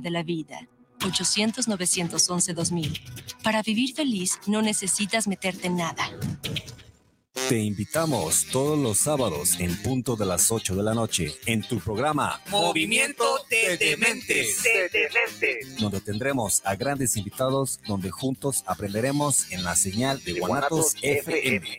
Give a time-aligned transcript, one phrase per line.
[0.00, 0.66] de la vida.
[1.00, 3.00] 800-911-2000.
[3.42, 6.10] Para vivir feliz no necesitas meterte en nada.
[7.48, 11.78] Te invitamos todos los sábados en punto de las 8 de la noche en tu
[11.80, 14.62] programa Movimiento de Dementes.
[15.78, 21.78] donde tendremos a grandes invitados donde juntos aprenderemos en la señal de Guanatos FM.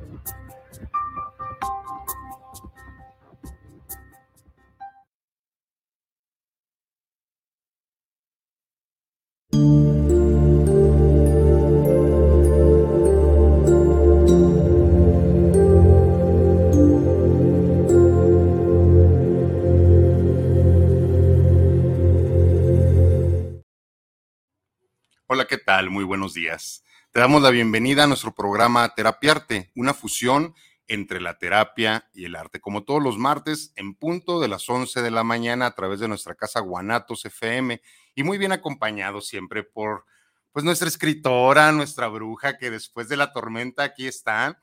[26.11, 26.83] Buenos días.
[27.11, 30.53] Te damos la bienvenida a nuestro programa Terapiarte, una fusión
[30.89, 35.03] entre la terapia y el arte, como todos los martes en punto de las 11
[35.03, 37.81] de la mañana a través de nuestra casa Guanatos FM
[38.13, 40.03] y muy bien acompañado siempre por
[40.51, 44.61] pues nuestra escritora, nuestra bruja que después de la tormenta aquí está,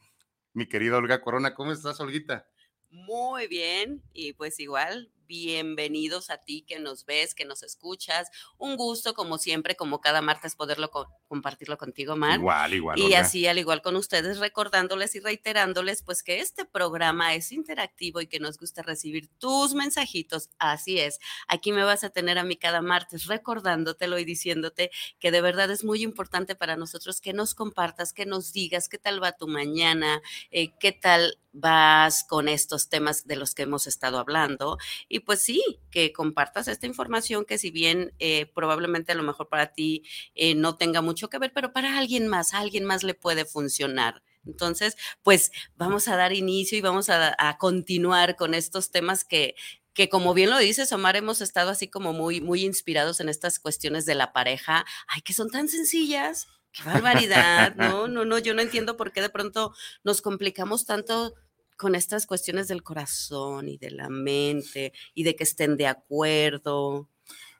[0.52, 1.54] mi querida Olga Corona.
[1.54, 2.46] ¿Cómo estás, Olguita?
[2.90, 8.28] Muy bien, y pues igual, bienvenidos a ti que nos ves, que nos escuchas.
[8.56, 12.38] Un gusto, como siempre, como cada martes, poderlo co- compartirlo contigo, Mar.
[12.40, 12.98] Igual, igual.
[12.98, 13.20] Y Olga.
[13.20, 18.26] así, al igual con ustedes, recordándoles y reiterándoles, pues que este programa es interactivo y
[18.26, 20.50] que nos gusta recibir tus mensajitos.
[20.58, 25.30] Así es, aquí me vas a tener a mí cada martes recordándotelo y diciéndote que
[25.30, 29.22] de verdad es muy importante para nosotros que nos compartas, que nos digas qué tal
[29.22, 34.18] va tu mañana, eh, qué tal vas con estos temas de los que hemos estado
[34.18, 34.78] hablando.
[35.08, 39.48] Y pues sí, que compartas esta información que si bien eh, probablemente a lo mejor
[39.48, 43.02] para ti eh, no tenga mucho que ver, pero para alguien más, a alguien más
[43.02, 44.22] le puede funcionar.
[44.46, 49.54] Entonces, pues vamos a dar inicio y vamos a, a continuar con estos temas que,
[49.98, 53.58] que como bien lo dices, Omar, hemos estado así como muy, muy inspirados en estas
[53.58, 56.46] cuestiones de la pareja, ay, que son tan sencillas.
[56.70, 59.74] Qué barbaridad, no, no, no, yo no entiendo por qué de pronto
[60.04, 61.34] nos complicamos tanto
[61.78, 67.08] con estas cuestiones del corazón y de la mente y de que estén de acuerdo.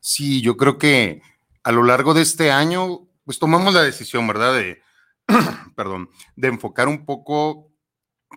[0.00, 1.22] Sí, yo creo que
[1.62, 4.54] a lo largo de este año, pues tomamos la decisión, ¿verdad?
[4.54, 4.82] De,
[5.76, 7.72] perdón, de enfocar un poco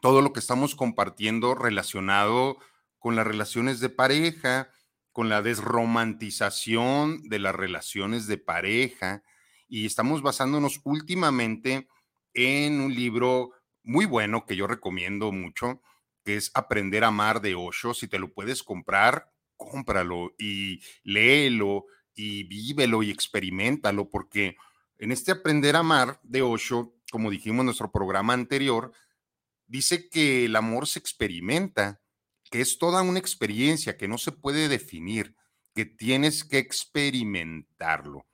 [0.01, 2.57] todo lo que estamos compartiendo relacionado
[2.99, 4.69] con las relaciones de pareja,
[5.11, 9.23] con la desromantización de las relaciones de pareja.
[9.67, 11.87] Y estamos basándonos últimamente
[12.33, 13.51] en un libro
[13.83, 15.81] muy bueno que yo recomiendo mucho,
[16.23, 17.93] que es Aprender a Amar de Osho.
[17.93, 24.55] Si te lo puedes comprar, cómpralo y léelo y vívelo y experimentalo, porque
[24.97, 28.91] en este Aprender a Amar de Osho, como dijimos en nuestro programa anterior,
[29.67, 32.01] dice que el amor se experimenta,
[32.49, 35.35] que es toda una experiencia que no se puede definir,
[35.73, 38.25] que tienes que experimentarlo.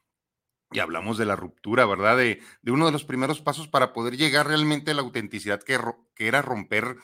[0.72, 2.18] Y hablamos de la ruptura, ¿verdad?
[2.18, 5.80] De, de uno de los primeros pasos para poder llegar realmente a la autenticidad que,
[6.18, 6.98] era romper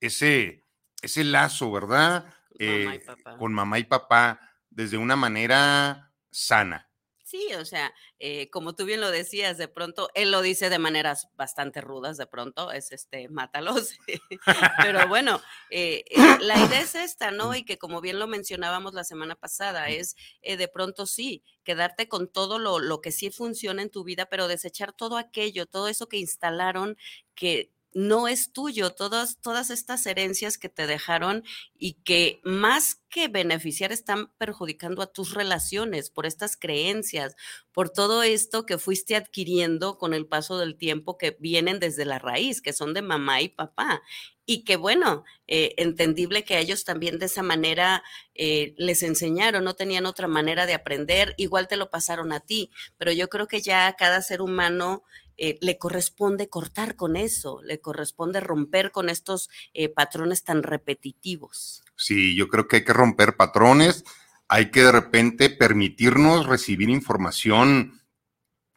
[0.00, 0.64] ese,
[1.00, 2.34] ese lazo, ¿verdad?
[2.58, 3.04] Eh,
[3.38, 4.40] con mamá y papá
[4.70, 6.90] desde una manera sana.
[7.34, 10.78] Sí, o sea, eh, como tú bien lo decías, de pronto, él lo dice de
[10.78, 13.98] maneras bastante rudas, de pronto, es este, mátalos.
[14.84, 17.52] Pero bueno, eh, eh, la idea es esta, ¿no?
[17.56, 22.06] Y que como bien lo mencionábamos la semana pasada, es eh, de pronto sí, quedarte
[22.06, 25.88] con todo lo, lo que sí funciona en tu vida, pero desechar todo aquello, todo
[25.88, 26.96] eso que instalaron
[27.34, 31.44] que no es tuyo, todas, todas estas herencias que te dejaron
[31.78, 37.36] y que más que beneficiar están perjudicando a tus relaciones por estas creencias,
[37.72, 42.18] por todo esto que fuiste adquiriendo con el paso del tiempo que vienen desde la
[42.18, 44.02] raíz, que son de mamá y papá.
[44.46, 48.02] Y que bueno, eh, entendible que ellos también de esa manera
[48.34, 52.70] eh, les enseñaron, no tenían otra manera de aprender, igual te lo pasaron a ti,
[52.98, 55.04] pero yo creo que ya cada ser humano
[55.36, 61.82] eh, le corresponde cortar con eso, le corresponde romper con estos eh, patrones tan repetitivos.
[61.96, 64.04] Sí, yo creo que hay que romper patrones,
[64.48, 68.00] hay que de repente permitirnos recibir información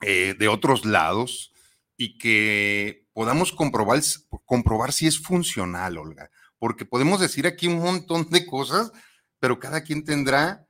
[0.01, 1.54] eh, de otros lados
[1.95, 4.00] y que podamos comprobar,
[4.45, 8.92] comprobar si es funcional, Olga, porque podemos decir aquí un montón de cosas,
[9.39, 10.68] pero cada quien tendrá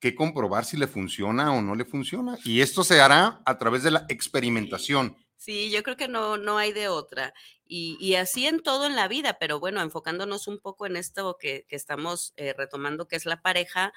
[0.00, 2.38] que comprobar si le funciona o no le funciona.
[2.44, 5.16] Y esto se hará a través de la experimentación.
[5.40, 7.32] Sí, yo creo que no, no hay de otra.
[7.66, 11.64] Y, así en todo en la vida, pero bueno, enfocándonos un poco en esto que,
[11.70, 13.94] estamos eh, retomando, que es la pareja,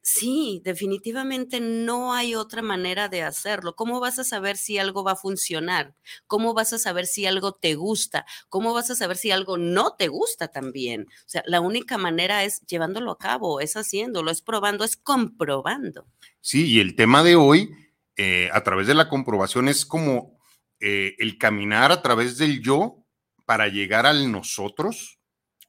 [0.00, 3.76] sí, definitivamente no hay otra manera de hacerlo.
[3.76, 5.94] ¿Cómo vas a saber si algo va a funcionar?
[6.26, 8.24] ¿Cómo vas a saber si algo te gusta?
[8.48, 11.02] ¿Cómo vas a saber si algo no te gusta también?
[11.02, 16.06] O sea, la única manera es llevándolo a cabo, es haciéndolo, es probando, es comprobando.
[16.40, 17.74] Sí, y el tema de hoy,
[18.16, 20.37] eh, a través de la comprobación, es como
[20.80, 23.04] eh, el caminar a través del yo
[23.44, 25.18] para llegar al nosotros,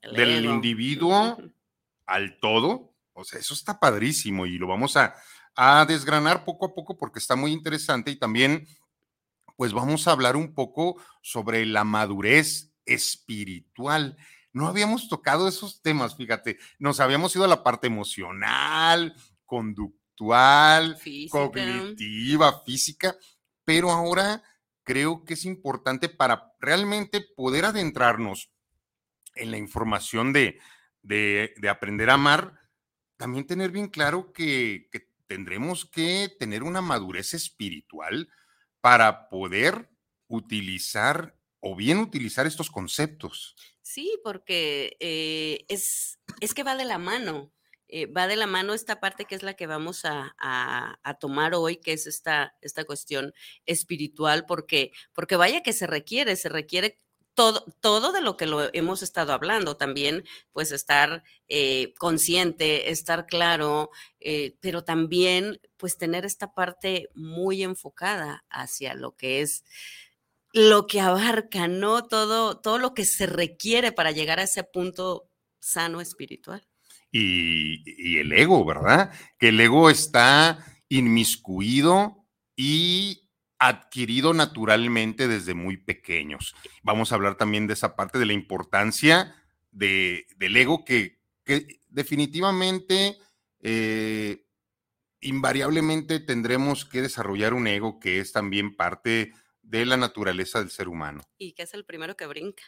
[0.01, 1.37] del individuo
[2.05, 2.93] al todo.
[3.13, 5.15] O sea, eso está padrísimo y lo vamos a,
[5.55, 8.67] a desgranar poco a poco porque está muy interesante y también
[9.57, 14.15] pues vamos a hablar un poco sobre la madurez espiritual.
[14.53, 19.13] No habíamos tocado esos temas, fíjate, nos habíamos ido a la parte emocional,
[19.45, 20.97] conductual,
[21.29, 23.15] cognitiva, física,
[23.65, 24.41] pero ahora
[24.89, 28.49] creo que es importante para realmente poder adentrarnos
[29.35, 30.59] en la información de,
[31.03, 32.59] de, aprender a amar,
[33.15, 34.89] también tener bien claro que,
[35.27, 38.29] tendremos que tener una madurez espiritual
[38.81, 39.91] para poder
[40.27, 43.55] utilizar o bien utilizar estos conceptos.
[43.83, 47.53] Sí, porque eh, es, es que va de la mano.
[47.91, 50.35] Eh, va de la mano esta parte que es la que vamos a,
[51.19, 53.33] tomar hoy, que es esta, esta cuestión
[53.65, 56.99] espiritual, porque, porque vaya que se requiere, se requiere
[57.33, 63.25] todo, todo, de lo que lo hemos estado hablando, también pues estar eh, consciente, estar
[63.25, 63.89] claro,
[64.19, 69.63] eh, pero también pues tener esta parte muy enfocada hacia lo que es
[70.53, 72.07] lo que abarca, ¿no?
[72.07, 76.68] Todo, todo lo que se requiere para llegar a ese punto sano espiritual
[77.11, 79.11] y, el ego, ¿verdad?
[79.37, 82.25] Que el ego está inmiscuido
[82.55, 86.55] y adquirido naturalmente desde muy pequeños.
[86.83, 89.35] Vamos a hablar también de esa parte de la importancia
[89.71, 91.19] de, del ego que,
[91.89, 93.17] definitivamente,
[93.61, 94.45] eh,
[95.21, 100.87] invariablemente tendremos que desarrollar un ego que es también parte de la naturaleza del ser
[100.87, 101.23] humano.
[101.37, 102.63] Y que es el primero que brinca.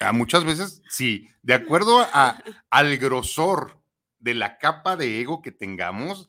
[0.00, 3.80] A muchas veces, sí, de acuerdo a, al grosor
[4.18, 6.28] de la capa de ego que tengamos,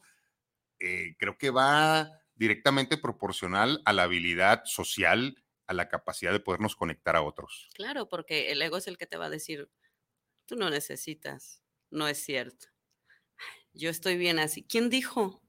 [0.80, 6.76] eh, creo que va directamente proporcional a la habilidad social, a la capacidad de podernos
[6.76, 7.70] conectar a otros.
[7.74, 9.70] Claro, porque el ego es el que te va a decir,
[10.46, 12.68] tú no necesitas, no es cierto.
[13.74, 14.64] Yo estoy bien así.
[14.64, 15.42] ¿Quién dijo?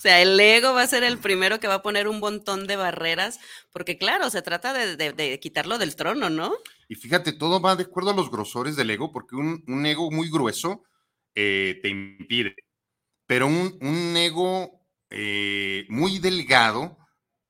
[0.00, 2.66] O sea, el ego va a ser el primero que va a poner un montón
[2.66, 3.38] de barreras,
[3.70, 6.54] porque claro, se trata de, quitarlo del trono, ¿no?
[6.88, 10.30] Y fíjate, todo va de acuerdo a los grosores del ego, porque un, ego muy
[10.30, 10.84] grueso
[11.34, 12.54] eh, te impide,
[13.26, 16.96] pero un, ego eh, muy delgado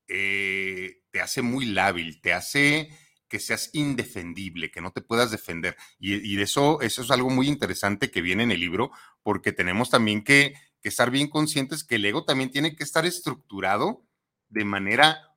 [0.09, 2.91] eh, te hace muy lábil, te hace
[3.29, 5.77] que seas indefendible, que no te puedas defender.
[6.01, 8.91] Y, y, eso, eso es algo muy interesante que viene en el libro,
[9.23, 13.07] porque tenemos también que que estar bien conscientes que el ego también tiene que estar
[13.07, 14.05] estructurado
[14.49, 15.37] de manera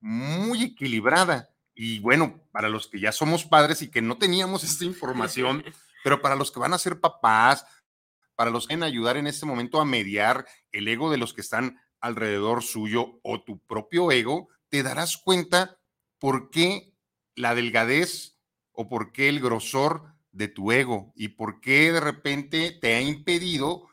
[0.00, 1.50] muy equilibrada.
[1.74, 5.64] Y bueno, para los que ya somos padres y que no teníamos esta información,
[6.04, 7.64] pero para los que van a ser papás,
[8.34, 11.34] para los que van a ayudar en este momento a mediar el ego de los
[11.34, 15.78] que están alrededor suyo o tu propio ego, te darás cuenta
[16.18, 16.92] por qué
[17.34, 18.36] la delgadez
[18.72, 23.00] o por qué el grosor de tu ego y por qué de repente te ha
[23.00, 23.87] impedido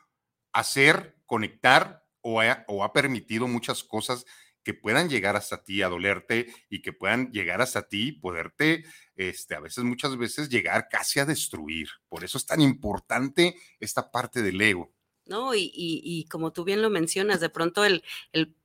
[0.58, 4.24] hacer, conectar o ha, permitido muchas cosas
[4.64, 8.84] que puedan llegar hasta ti a dolerte y que puedan llegar hasta ti y poderte,
[9.14, 11.88] este, a veces, muchas veces, llegar casi a destruir.
[12.08, 14.92] Por eso es tan importante esta parte del ego.
[15.26, 18.56] No, y, como tú bien lo mencionas, de pronto el, el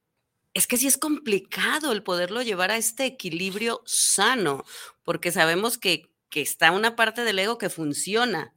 [0.53, 4.63] es que sí es complicado el poderlo llevar a este equilibrio sano,
[5.03, 8.53] porque sabemos que, que está una parte del ego que funciona,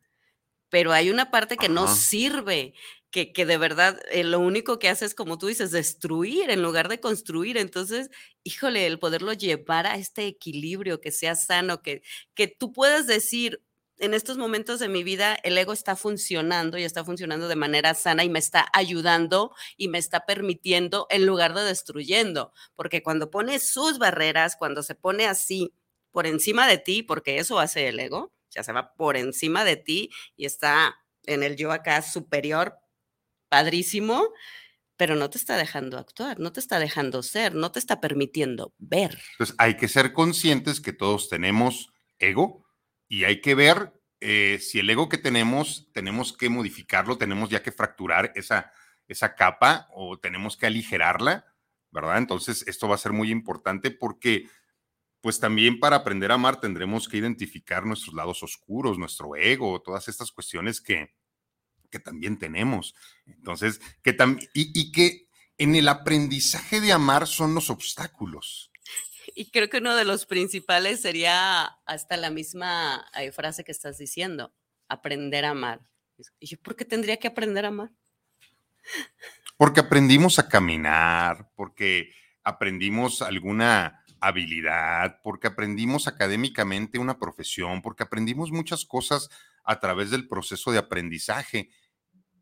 [0.71, 1.95] pero hay una parte que no Ajá.
[1.95, 2.75] sirve,
[3.15, 6.89] que, de verdad eh, lo único que hace es, como tú dices, destruir en lugar
[6.89, 7.57] de construir.
[7.57, 8.11] Entonces,
[8.43, 12.03] híjole, el poderlo llevar a este equilibrio, que sea sano, que,
[12.35, 13.63] que tú puedas decir,
[13.99, 17.95] en estos momentos de mi vida el ego está funcionando y está funcionando de manera
[17.95, 23.31] sana y me está ayudando y me está permitiendo en lugar de destruyendo, porque cuando
[23.31, 25.73] pone sus barreras, cuando se pone así
[26.11, 29.77] por encima de ti, porque eso hace el ego, ya se va por encima de
[29.77, 32.79] ti y está en el yo acá superior,
[33.55, 34.33] padrísimo,
[34.97, 38.75] pero no te está dejando actuar, no te está dejando ser, no te está permitiendo
[38.79, 39.17] ver.
[39.35, 42.67] Entonces, hay que ser conscientes que todos tenemos ego
[43.07, 47.63] y hay que ver eh, si el ego que tenemos tenemos que modificarlo, tenemos ya
[47.63, 48.73] que fracturar esa,
[49.07, 51.47] esa capa o tenemos que aligerarla,
[51.93, 52.19] ¿verdad?
[52.19, 54.49] Entonces, esto va a ser muy importante porque,
[55.21, 60.09] pues también para aprender a amar tendremos que identificar nuestros lados oscuros, nuestro ego, todas
[60.09, 61.15] estas cuestiones que,
[61.95, 62.97] que también tenemos.
[63.25, 68.73] Entonces, que también, y, y que en el aprendizaje de amar son los obstáculos.
[69.37, 73.97] Y creo que uno de los principales sería hasta la misma eh, frase que estás
[73.97, 74.53] diciendo,
[74.89, 75.81] aprender a amar.
[76.41, 77.91] Y yo, ¿por qué tendría que aprender a amar?
[79.57, 88.51] Porque aprendimos a caminar, porque aprendimos alguna habilidad, porque aprendimos académicamente una profesión, porque aprendimos
[88.51, 89.31] muchas cosas
[89.65, 91.71] a través del proceso de aprendizaje,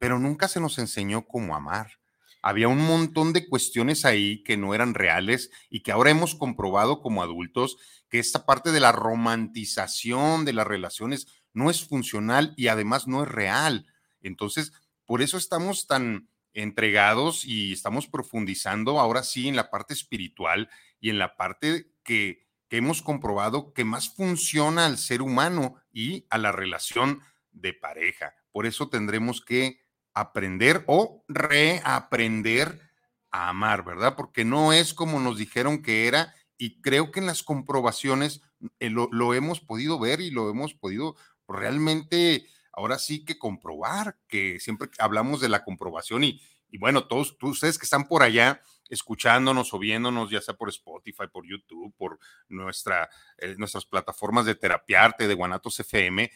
[0.02, 2.00] pero nunca se nos enseñó cómo amar.
[2.42, 7.00] Había un montón de cuestiones ahí que no eran reales y que ahora hemos comprobado
[7.00, 7.76] como adultos
[8.08, 13.22] que esta parte de la romantización de las relaciones no es funcional y además no
[13.22, 13.86] es real.
[14.22, 14.72] Entonces,
[15.06, 20.68] por eso estamos tan entregados y estamos profundizando ahora sí en la parte espiritual
[20.98, 26.26] y en la parte que, que hemos comprobado que más funciona al ser humano y
[26.28, 27.20] a la relación
[27.52, 28.34] de pareja.
[28.50, 29.81] Por eso tendremos que
[30.14, 32.80] aprender o reaprender
[33.30, 34.14] a amar, ¿verdad?
[34.16, 38.42] Porque no es como nos dijeron que era y creo que en las comprobaciones
[38.78, 41.16] eh, lo, hemos podido ver y lo hemos podido
[41.48, 46.40] realmente ahora sí que comprobar, que siempre hablamos de la comprobación y,
[46.78, 51.24] bueno, todos, todos ustedes que están por allá escuchándonos o viéndonos, ya sea por Spotify,
[51.32, 56.30] por YouTube, por nuestra, eh, nuestras plataformas de terapiarte, de Guanatos FM,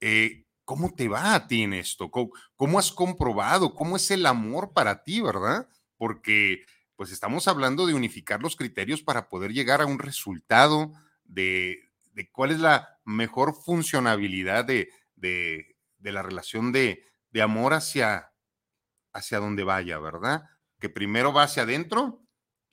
[0.00, 2.10] eh, ¿cómo te va a ti en esto?
[2.10, 3.74] ¿Cómo, ¿Cómo, has comprobado?
[3.74, 5.68] ¿Cómo es el amor para ti, verdad?
[5.98, 6.64] Porque
[6.96, 10.90] pues estamos hablando de unificar los criterios para poder llegar a un resultado
[11.24, 18.32] de, de cuál es la mejor funcionabilidad de, de, la relación de, de amor hacia,
[19.12, 20.44] hacia donde vaya, ¿verdad?
[20.80, 22.22] Que primero va hacia adentro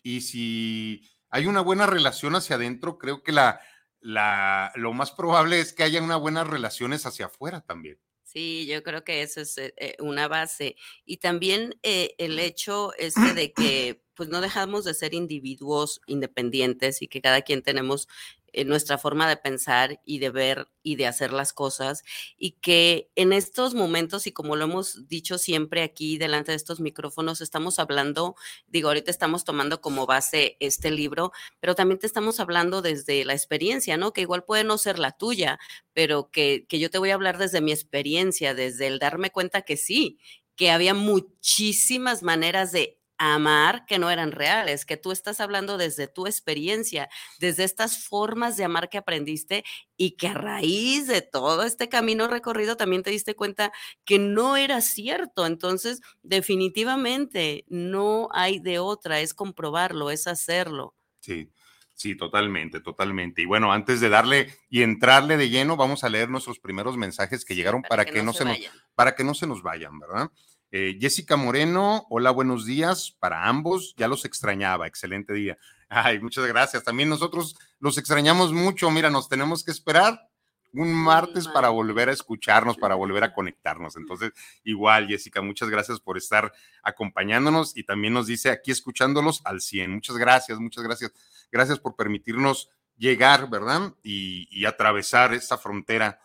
[0.02, 3.60] y si hay una buena relación hacia adentro, creo que la,
[4.02, 8.00] la, lo más probable es que haya unas buenas relaciones hacia afuera también.
[8.24, 10.76] Sí, yo creo que eso es eh, una base.
[11.04, 17.02] Y también eh, el hecho este de que pues no dejamos de ser individuos independientes
[17.02, 18.08] y que cada quien tenemos
[18.54, 22.04] eh, nuestra forma de pensar y de ver y de hacer las cosas
[22.38, 26.80] y que en estos momentos y como lo hemos dicho siempre aquí delante de estos
[26.80, 28.36] micrófonos estamos hablando,
[28.68, 33.34] digo, ahorita estamos tomando como base este libro, pero también te estamos hablando desde la
[33.34, 34.14] experiencia, ¿no?
[34.14, 35.60] Que igual puede no ser la tuya,
[35.94, 39.62] pero que, que yo te voy a hablar desde mi experiencia, desde el darme cuenta
[39.64, 40.20] que sí,
[40.56, 46.08] que había muchísimas maneras de amar que no eran reales, que tú estás hablando desde
[46.08, 49.64] tu experiencia, desde estas formas de amar que aprendiste
[49.98, 53.72] y que a raíz de todo este camino recorrido también te diste cuenta
[54.06, 55.46] que no era cierto.
[55.46, 60.96] Entonces, definitivamente no hay de otra, es comprobarlo, es hacerlo.
[61.20, 61.52] Sí.
[62.00, 63.42] Sí, totalmente, totalmente.
[63.42, 67.44] Y bueno, antes de darle y entrarle de lleno, vamos a leer nuestros primeros mensajes
[67.44, 68.58] que llegaron para, para que, que, no se, nos,
[68.96, 70.32] para que no se nos vayan, ¿verdad?
[70.72, 73.96] Eh, Jessica Moreno, hola, buenos días para ambos.
[73.98, 75.58] Ya los extrañaba, excelente día.
[75.90, 76.84] Ay, muchas gracias.
[76.84, 78.92] También nosotros los extrañamos mucho.
[78.92, 80.30] Mira, nos tenemos que esperar
[80.72, 83.98] un martes para volver a escucharnos, para volver a conectarnos.
[83.98, 84.32] Entonces,
[84.64, 89.92] igual, Jessica, muchas gracias por estar acompañándonos y también nos dice aquí escuchándolos al 100.
[89.92, 91.12] Muchas gracias, muchas gracias.
[91.52, 93.96] Gracias por permitirnos llegar, ¿verdad?
[94.04, 96.20] Y, y atravesar esta frontera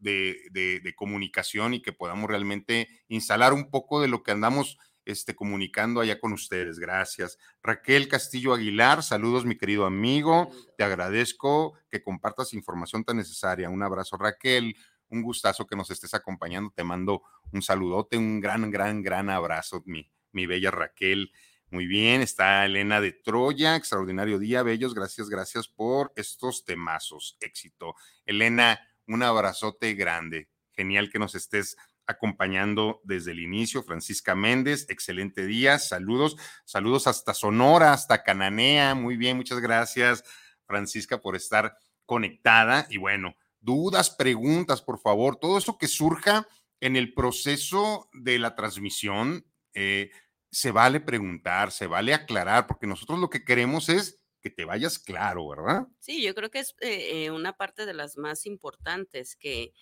[0.00, 4.78] de, de, de, comunicación y que podamos realmente instalar un poco de lo que andamos
[5.04, 6.78] este, comunicando allá con ustedes.
[6.78, 7.38] Gracias.
[7.62, 10.50] Raquel Castillo Aguilar, saludos mi querido amigo.
[10.76, 13.70] Te agradezco que compartas información tan necesaria.
[13.70, 14.76] Un abrazo Raquel.
[15.08, 16.72] Un gustazo que nos estés acompañando.
[16.74, 21.32] Te mando un saludote, un gran, gran, gran abrazo, mi, mi bella Raquel.
[21.72, 27.94] Muy bien, está Elena de Troya, extraordinario día, bellos, gracias, gracias por estos temazos, éxito.
[28.26, 28.80] Elena,
[29.10, 31.76] un abrazote grande, genial que nos estés
[32.06, 33.82] acompañando desde el inicio.
[33.82, 40.24] Francisca Méndez, excelente día, saludos, saludos hasta Sonora, hasta Cananea, muy bien, muchas gracias,
[40.64, 41.76] Francisca, por estar
[42.06, 42.86] conectada.
[42.88, 46.46] Y bueno, dudas, preguntas, por favor, todo eso que surja
[46.80, 50.10] en el proceso de la transmisión, eh,
[50.52, 54.98] se vale preguntar, se vale aclarar, porque nosotros lo que queremos es que te vayas
[54.98, 55.86] claro, ¿verdad?
[55.98, 59.72] Sí, yo creo que es eh, eh, una parte de las más importantes, que,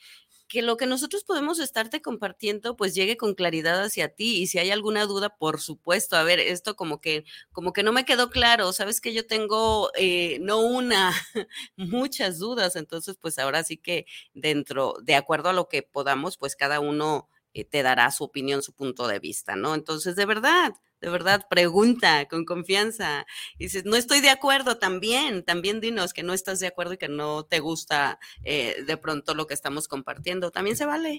[0.48, 4.58] que lo que nosotros podemos estarte compartiendo pues llegue con claridad hacia ti y si
[4.58, 8.30] hay alguna duda, por supuesto, a ver, esto como que como que no me quedó
[8.30, 11.12] claro, sabes que yo tengo eh, no una,
[11.76, 16.56] muchas dudas, entonces pues ahora sí que dentro, de acuerdo a lo que podamos, pues
[16.56, 17.28] cada uno
[17.70, 19.74] te dará su opinión, su punto de vista, ¿no?
[19.74, 23.26] Entonces, de verdad, de verdad, pregunta con confianza.
[23.59, 26.99] Y dices, no estoy de acuerdo, también, también dinos que no estás de acuerdo y
[26.99, 30.50] que no te gusta eh, de pronto lo que estamos compartiendo.
[30.50, 31.19] También se vale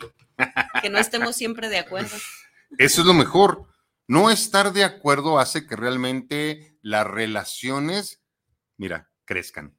[0.81, 2.15] que no estemos siempre de acuerdo.
[2.77, 3.67] Eso es lo mejor.
[4.07, 8.21] No estar de acuerdo hace que realmente las relaciones,
[8.75, 9.77] mira, crezcan.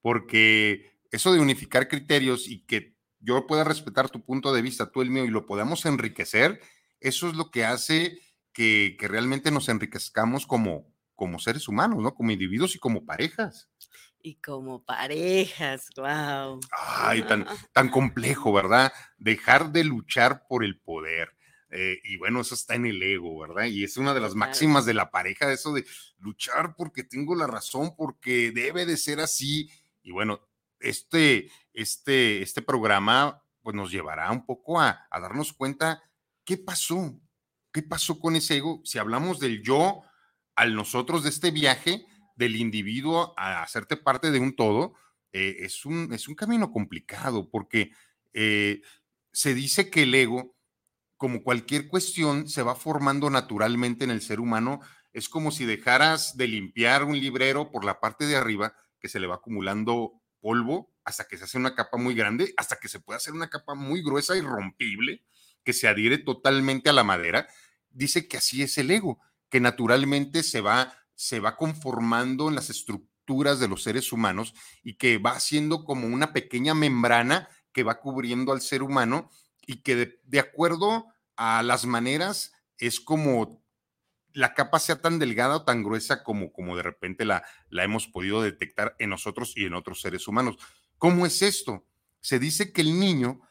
[0.00, 5.02] Porque eso de unificar criterios y que yo pueda respetar tu punto de vista, tú
[5.02, 6.60] el mío, y lo podamos enriquecer,
[7.00, 8.18] eso es lo que hace
[8.58, 12.12] que, realmente nos enriquezcamos como, como seres humanos, ¿no?
[12.12, 13.70] Como individuos y como parejas.
[14.20, 16.58] Y como parejas, wow.
[16.72, 18.92] Ay, tan, tan complejo, ¿verdad?
[19.16, 21.36] Dejar de luchar por el poder.
[21.70, 23.66] Eh, y bueno, eso está en el ego, ¿verdad?
[23.66, 25.86] Y es una de las máximas de la pareja, eso de
[26.18, 29.70] luchar porque tengo la razón, porque debe de ser así.
[30.02, 30.40] Y bueno,
[30.80, 36.02] este, este, este programa pues nos llevará un poco a, a darnos cuenta
[36.44, 37.20] qué pasó,
[37.72, 38.80] ¿Qué pasó con ese ego?
[38.84, 40.02] Si hablamos del yo
[40.54, 42.06] al nosotros de este viaje,
[42.36, 44.94] del individuo a hacerte parte de un todo,
[45.32, 47.92] eh, es, un, es un camino complicado porque
[48.32, 48.80] eh,
[49.32, 50.56] se dice que el ego,
[51.16, 54.80] como cualquier cuestión, se va formando naturalmente en el ser humano.
[55.12, 59.20] Es como si dejaras de limpiar un librero por la parte de arriba, que se
[59.20, 63.00] le va acumulando polvo hasta que se hace una capa muy grande, hasta que se
[63.00, 65.24] puede hacer una capa muy gruesa y rompible
[65.68, 67.46] que se adhiere totalmente a la madera,
[67.90, 72.70] dice que así es el ego, que naturalmente se va, se va conformando en las
[72.70, 78.00] estructuras de los seres humanos y que va haciendo como una pequeña membrana que va
[78.00, 79.28] cubriendo al ser humano
[79.66, 81.04] y que de, acuerdo
[81.36, 83.62] a las maneras es como
[84.32, 88.06] la capa sea tan delgada o tan gruesa como, como de repente la, la hemos
[88.06, 90.56] podido detectar en nosotros y en otros seres humanos.
[90.96, 91.84] ¿Cómo es esto?
[92.22, 93.42] Se dice que el niño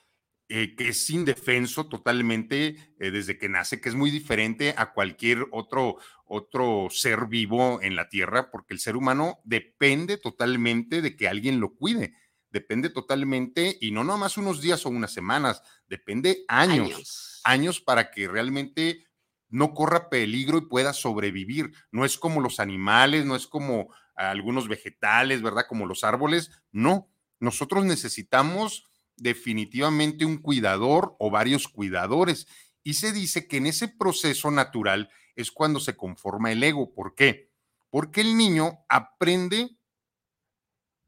[0.49, 5.45] eh, que es indefenso totalmente eh, desde que nace, que es muy diferente a cualquier
[5.51, 11.27] otro, otro ser vivo en la Tierra, porque el ser humano depende totalmente de que
[11.27, 12.13] alguien lo cuide,
[12.49, 18.09] depende totalmente, y no nomás unos días o unas semanas, depende años, años, años para
[18.09, 19.05] que realmente
[19.49, 21.73] no corra peligro y pueda sobrevivir.
[21.91, 25.65] No es como los animales, no es como algunos vegetales, ¿verdad?
[25.67, 27.09] Como los árboles, no.
[27.39, 28.86] Nosotros necesitamos
[29.17, 32.47] definitivamente un cuidador o varios cuidadores.
[32.83, 36.93] Y se dice que en ese proceso natural es cuando se conforma el ego.
[36.93, 37.51] ¿Por qué?
[37.89, 39.77] Porque el niño aprende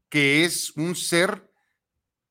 [0.08, 1.50] que es un ser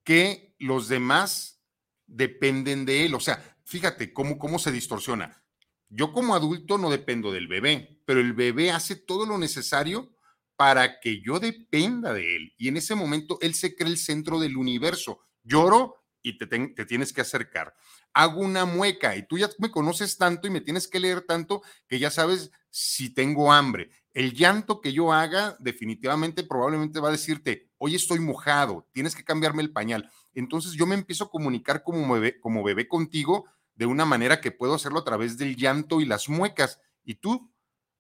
[0.04, 1.62] que los demás
[2.06, 3.16] dependen de él.
[3.16, 5.44] O sea, fíjate cómo, cómo se distorsiona.
[5.88, 10.16] Yo como adulto no dependo del bebé, pero el bebé hace todo lo necesario
[10.56, 12.54] para que yo dependa de él.
[12.58, 16.86] Y en ese momento él se cree el centro del universo lloro y te, te,
[16.86, 17.74] tienes que acercar.
[18.14, 21.62] Hago una mueca y tú ya me conoces tanto y me tienes que leer tanto
[21.88, 23.90] que ya sabes si tengo hambre.
[24.14, 29.24] El llanto que yo haga definitivamente probablemente va a decirte, hoy estoy mojado, tienes que
[29.24, 30.10] cambiarme el pañal.
[30.34, 34.52] Entonces yo me empiezo a comunicar como bebé, como bebé contigo de una manera que
[34.52, 37.52] puedo hacerlo a través del llanto y las muecas y tú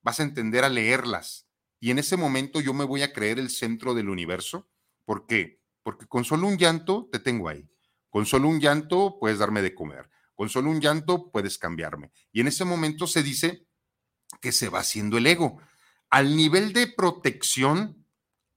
[0.01, 1.47] vas a entender a leerlas.
[1.79, 4.67] Y en ese momento yo me voy a creer el centro del universo
[5.05, 5.58] porque
[5.89, 7.67] porque con solo un llanto te tengo ahí.
[8.11, 10.07] Con solo un llanto puedes darme de comer.
[10.35, 12.11] Con solo un llanto puedes cambiarme.
[12.31, 13.65] Y en ese momento se dice
[14.39, 15.59] que se va haciendo el ego.
[16.11, 18.05] Al nivel de protección,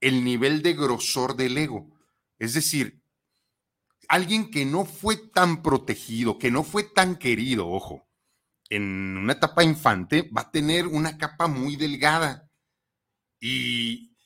[0.03, 1.99] el nivel de grosor del ego.
[2.39, 3.03] Es decir,
[4.09, 8.07] alguien que no fue tan protegido, que no fue tan querido, ojo,
[8.69, 12.51] en una etapa infante va a tener una capa muy delgada
[13.41, 14.19] y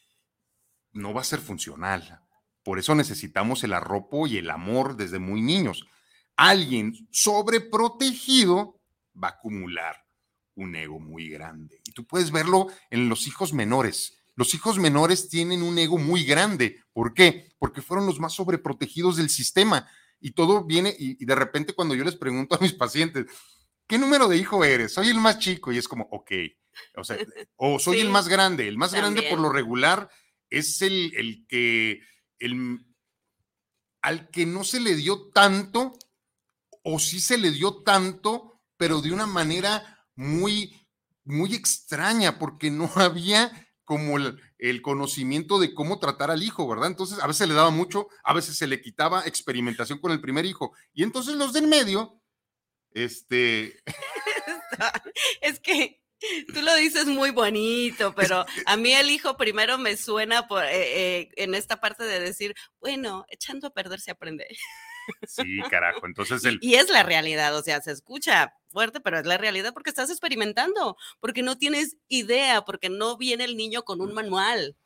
[0.91, 2.26] no va a ser funcional.
[2.67, 5.87] Por eso necesitamos el arropo y el amor desde muy niños.
[6.35, 8.83] Alguien sobreprotegido
[9.15, 10.05] va a acumular
[10.57, 11.81] un ego muy grande.
[11.87, 14.19] Y tú puedes verlo en los hijos menores.
[14.35, 16.83] Los hijos menores tienen un ego muy grande.
[16.93, 17.53] ¿Por qué?
[17.61, 19.89] Porque fueron los más sobreprotegidos del sistema.
[20.19, 23.27] Y todo viene, y, de repente cuando yo les pregunto a mis pacientes,
[23.87, 24.93] ¿qué número de hijo eres?
[24.93, 25.71] Soy el más chico.
[25.71, 26.33] Y es como, ok.
[26.97, 27.17] O sea,
[27.55, 28.67] o soy el más grande.
[28.67, 30.11] El más grande por lo regular
[30.51, 32.01] es el, el que,
[32.39, 32.85] el,
[34.03, 35.99] al que no se le dio tanto,
[36.83, 40.87] o sí se le dio tanto, pero de una manera muy,
[41.25, 43.51] muy extraña, porque no había
[43.85, 46.89] como el, el, conocimiento de cómo tratar al hijo, ¿verdad?
[46.89, 50.45] Entonces, a veces le daba mucho, a veces se le quitaba experimentación con el primer
[50.45, 50.73] hijo.
[50.93, 52.21] Y entonces los del medio,
[52.91, 53.81] este...
[55.41, 56.03] es que
[56.55, 61.21] Tú lo dices muy bonito, pero a mí el hijo primero me suena por, eh,
[61.21, 64.47] eh, en esta parte de decir, bueno, echando a perder se aprende.
[65.27, 66.07] Sí, carajo.
[66.07, 66.59] Entonces el...
[66.61, 70.11] Y es la realidad, o sea, se escucha fuerte, pero es la realidad porque estás
[70.11, 74.77] experimentando, porque no tienes idea, porque no viene el niño con un manual.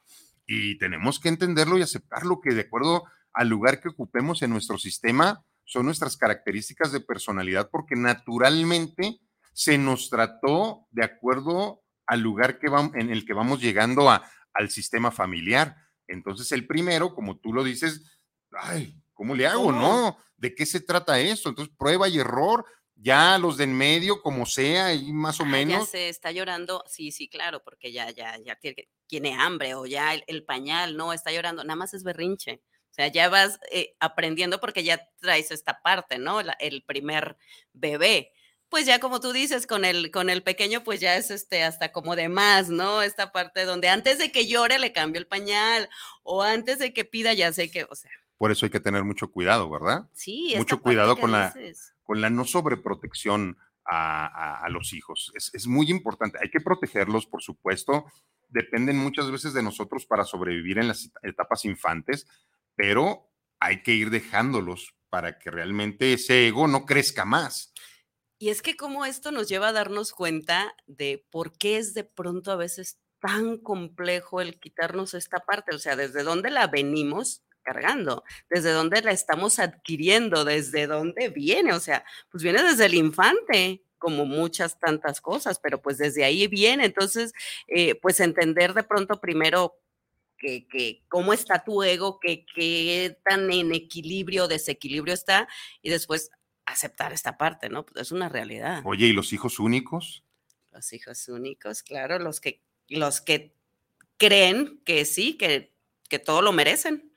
[0.46, 4.78] Y tenemos que entenderlo y aceptarlo que de acuerdo al lugar que ocupemos en nuestro
[4.78, 9.20] sistema son nuestras características de personalidad, porque naturalmente
[9.52, 14.28] se nos trató de acuerdo al lugar que vamos, en el que vamos llegando a,
[14.52, 15.76] al sistema familiar.
[16.06, 18.02] Entonces, el primero, como tú lo dices,
[18.52, 19.70] ay, ¿cómo le hago?
[19.72, 21.48] No, ¿de qué se trata esto?
[21.48, 22.64] Entonces, prueba y error,
[22.96, 25.86] ya los de en medio, como sea, y más o menos.
[25.86, 28.58] Ya se está llorando, sí, sí, claro, porque ya, ya, ya
[29.06, 32.62] tiene, hambre o ya el, pañal, no, está llorando, nada más es berrinche.
[32.90, 36.40] O sea, ya vas eh, aprendiendo porque ya traes esta parte, ¿no?
[36.40, 37.36] el primer
[37.72, 38.32] bebé
[38.70, 41.92] pues ya como tú dices, con el, con el pequeño, pues ya es este hasta
[41.92, 43.02] como de más, ¿no?
[43.02, 45.90] Esta parte donde antes de que llore le cambio el pañal,
[46.22, 48.10] o antes de que pida ya sé que, o sea.
[48.38, 50.08] Por eso hay que tener mucho cuidado, ¿verdad?
[50.14, 51.52] Sí, mucho cuidado con la,
[52.04, 55.32] con la no sobreprotección a, a, los hijos.
[55.34, 56.38] Es, es muy importante.
[56.40, 58.06] Hay que protegerlos, por supuesto.
[58.48, 62.26] Dependen muchas veces de nosotros para sobrevivir en las etapas infantes,
[62.76, 67.69] pero hay que ir dejándolos para que realmente ese ego no crezca más.
[68.42, 72.04] Y es que como esto nos lleva a darnos cuenta de por qué es de
[72.04, 77.42] pronto a veces tan complejo el quitarnos esta parte, o sea, desde dónde la venimos
[77.60, 82.94] cargando, desde dónde la estamos adquiriendo, desde dónde viene, o sea, pues viene desde el
[82.94, 87.34] infante, como muchas tantas cosas, pero pues desde ahí viene, entonces,
[87.68, 89.76] eh, pues entender de pronto primero
[90.38, 95.46] que, que, cómo está tu ego, que qué tan en equilibrio desequilibrio está,
[95.82, 96.30] y después
[96.72, 97.84] aceptar esta parte, ¿no?
[97.84, 98.82] Pues es una realidad.
[98.84, 100.24] Oye, ¿y los hijos únicos?
[100.72, 103.54] Los hijos únicos, claro, los que, los que
[104.16, 105.72] creen que sí, que,
[106.08, 107.12] que todo lo merecen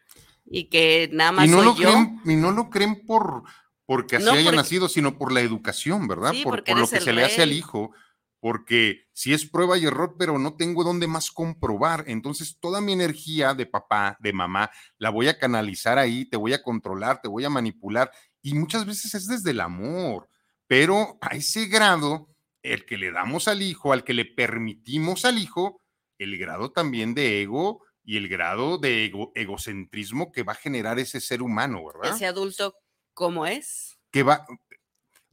[0.46, 1.90] y que nada más y no soy lo yo.
[1.90, 3.44] Creen, y no lo creen por
[3.86, 6.34] porque así haya nacido, sino por la educación, ¿verdad?
[6.44, 7.92] por, por lo que se le hace al hijo,
[8.40, 12.94] porque si es prueba y error, pero no tengo dónde más comprobar, entonces toda mi
[12.94, 17.28] energía de papá, de mamá, la voy a canalizar ahí, te voy a controlar, te
[17.28, 18.12] voy a manipular
[18.44, 20.30] y muchas veces es desde el amor,
[20.68, 22.30] pero a ese grado,
[22.62, 25.82] el que le damos al hijo, al que le permitimos al hijo,
[26.20, 31.22] el grado también de ego y el grado de egocentrismo que va a generar ese
[31.22, 32.16] ser humano, ¿verdad?
[32.16, 32.76] Ese adulto,
[33.14, 33.98] ¿cómo es?
[34.12, 34.46] Que va,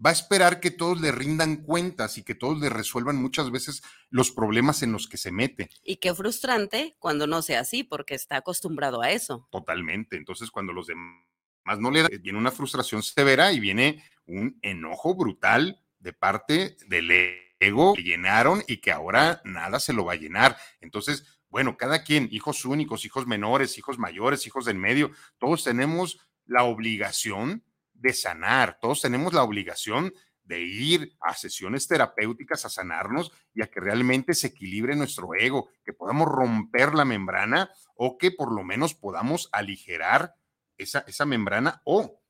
[0.04, 3.82] va a esperar que todos le rindan cuentas y que todos le resuelvan muchas veces
[4.08, 5.68] los problemas en los que se mete.
[5.82, 9.48] Y qué frustrante cuando no sea así, porque está acostumbrado a eso.
[9.50, 10.16] Totalmente.
[10.16, 11.29] Entonces, cuando los demás
[11.70, 16.76] más no le da, viene una frustración severa y viene un enojo brutal de parte
[16.88, 17.10] del
[17.60, 20.56] ego que llenaron y que ahora nada se lo va a llenar.
[20.80, 26.18] Entonces, bueno, cada quien, hijos únicos, hijos menores, hijos mayores, hijos del medio, todos tenemos
[26.44, 27.62] la obligación
[27.94, 33.68] de sanar, todos tenemos la obligación de ir a sesiones terapéuticas a sanarnos y a
[33.68, 38.64] que realmente se equilibre nuestro ego, que podamos romper la membrana o que por lo
[38.64, 40.34] menos podamos aligerar
[40.80, 42.20] esa, membrana o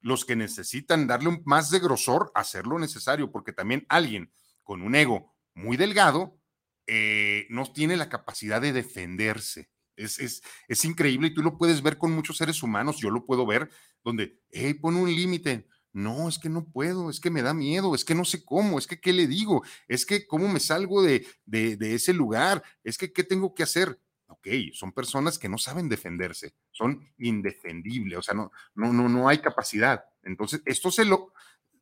[0.00, 4.82] los que necesitan darle un, más de grosor, hacer lo necesario, porque también alguien con
[4.82, 6.38] un ego muy delgado
[6.86, 9.70] eh, no tiene la capacidad de defenderse.
[9.96, 13.26] Es, es, es, increíble y tú lo puedes ver con muchos seres humanos, yo lo
[13.26, 13.68] puedo ver,
[14.04, 15.66] donde, hey, pon un límite.
[15.92, 18.78] No, es que no puedo, es que me da miedo, es que no sé cómo,
[18.78, 22.96] es que qué le digo, es que cómo me salgo de, de ese lugar, es
[22.96, 23.98] que qué tengo que hacer
[24.28, 29.28] ok, son personas que no saben defenderse, son indefendibles, o sea, no, no, no, no
[29.28, 30.04] hay capacidad.
[30.22, 31.32] Entonces, esto se lo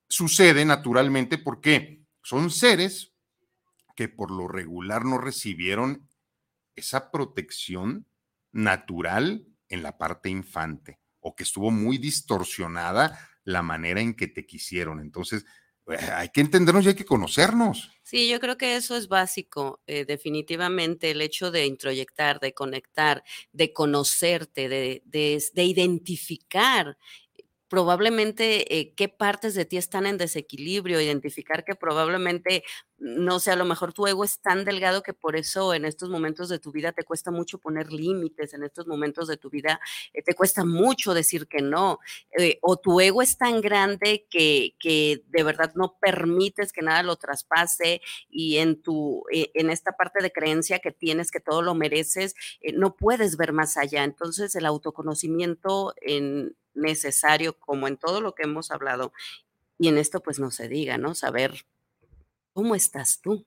[0.08, 3.12] sucede naturalmente porque son seres
[3.96, 6.08] que por lo regular no recibieron
[6.76, 8.06] esa protección
[8.52, 14.46] natural en la parte infante o que estuvo muy distorsionada la manera en que te
[14.46, 15.00] quisieron.
[15.00, 15.44] Entonces,
[15.86, 17.90] hay que entendernos y hay que conocernos.
[18.02, 23.24] Sí, yo creo que eso es básico, eh, definitivamente, el hecho de introyectar, de conectar,
[23.52, 26.96] de conocerte, de identificar
[27.68, 32.62] probablemente eh, qué partes de ti están en desequilibrio, identificar que probablemente,
[32.98, 36.08] no sé, a lo mejor tu ego es tan delgado que por eso en estos
[36.08, 39.80] momentos de tu vida te cuesta mucho poner límites, en estos momentos de tu vida
[40.12, 41.98] eh, te cuesta mucho decir que no,
[42.38, 47.02] eh, o tu ego es tan grande que, que, de verdad no permites que nada
[47.02, 48.00] lo traspase
[48.30, 52.34] y en tu, en esta parte de creencia que tienes que todo lo mereces,
[52.74, 54.04] no puedes ver más allá.
[54.04, 59.12] Entonces el autoconocimiento en necesario, como en todo lo que hemos hablado.
[59.78, 61.14] Y en esto, pues no se diga, ¿no?
[61.14, 61.66] Saber
[62.52, 63.44] cómo estás tú.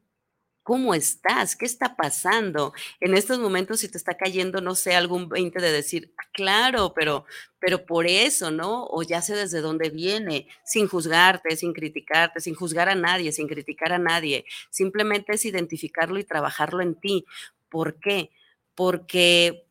[0.64, 1.56] ¿Cómo estás?
[1.56, 2.74] ¿Qué está pasando?
[3.00, 6.94] En estos momentos, si te está cayendo, no sé, algún 20 de decir, ah, claro,
[6.94, 7.26] pero,
[7.58, 8.86] pero por eso, ¿no?
[8.86, 13.48] O ya sé desde dónde viene, sin juzgarte, sin criticarte, sin juzgar a nadie, sin
[13.48, 14.46] criticar a nadie.
[14.70, 17.26] Simplemente es identificarlo y trabajarlo en ti.
[17.70, 18.30] ¿Por qué?
[18.76, 19.66] Porque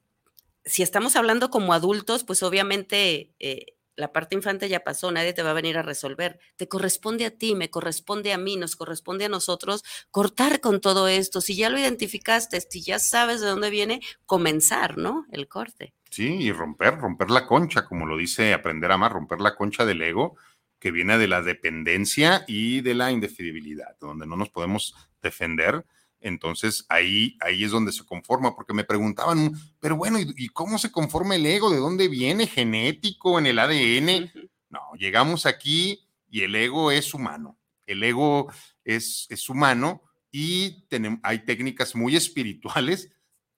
[0.69, 5.43] si estamos hablando como adultos, pues obviamente eh, la parte infante ya pasó, nadie te
[5.43, 6.39] va a venir a resolver.
[6.57, 11.09] Te corresponde a ti, me corresponde a mí, nos corresponde a nosotros cortar con todo
[11.09, 11.41] esto.
[11.41, 15.27] Si ya lo identificaste, si ya sabes de dónde viene, comenzar, ¿no?
[15.33, 15.95] El corte.
[16.11, 19.85] Sí, y romper, romper la concha, como lo dice Aprender a Amar, romper la concha
[19.85, 20.37] del ego
[20.79, 25.85] que viene de la dependencia y de la indefinibilidad, donde no nos podemos defender
[26.21, 30.91] entonces ahí, ahí es donde se conforma, porque me preguntaban, pero bueno, ¿y, cómo se
[30.91, 31.71] conforma el ego?
[31.71, 32.47] ¿De dónde viene?
[32.47, 33.39] ¿Genético?
[33.39, 34.31] ¿En el ADN?
[34.69, 37.59] No, llegamos aquí y el ego es humano.
[37.87, 38.53] El ego
[38.85, 43.11] es, es humano y tenemos, hay técnicas muy espirituales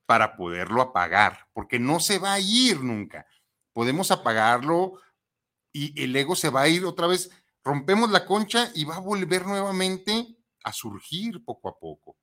[0.07, 3.27] para poderlo apagar, porque no se va a ir nunca.
[3.73, 5.01] Podemos apagarlo
[5.73, 7.31] y el ego se va a ir otra vez.
[7.63, 12.17] Rompemos la concha y va a volver nuevamente a surgir poco a poco.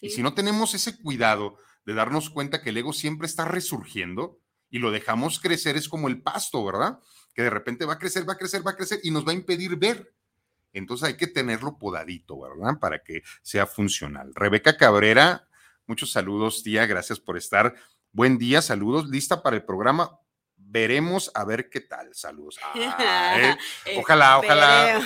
[0.00, 4.40] Y si no tenemos ese cuidado de darnos cuenta que el ego siempre está resurgiendo
[4.70, 6.98] y lo dejamos crecer, es como el pasto, ¿verdad?
[7.34, 9.32] Que de repente va a crecer, va a crecer, va a crecer y nos va
[9.32, 10.12] a impedir ver.
[10.72, 12.78] Entonces hay que tenerlo podadito, ¿verdad?
[12.80, 14.32] Para que sea funcional.
[14.34, 15.48] Rebeca Cabrera,
[15.86, 17.74] muchos saludos, tía, gracias por estar.
[18.10, 20.18] Buen día, saludos, lista para el programa.
[20.56, 22.12] Veremos a ver qué tal.
[22.14, 22.58] Saludos.
[22.74, 23.56] Ah, eh,
[23.98, 25.00] ojalá, ojalá.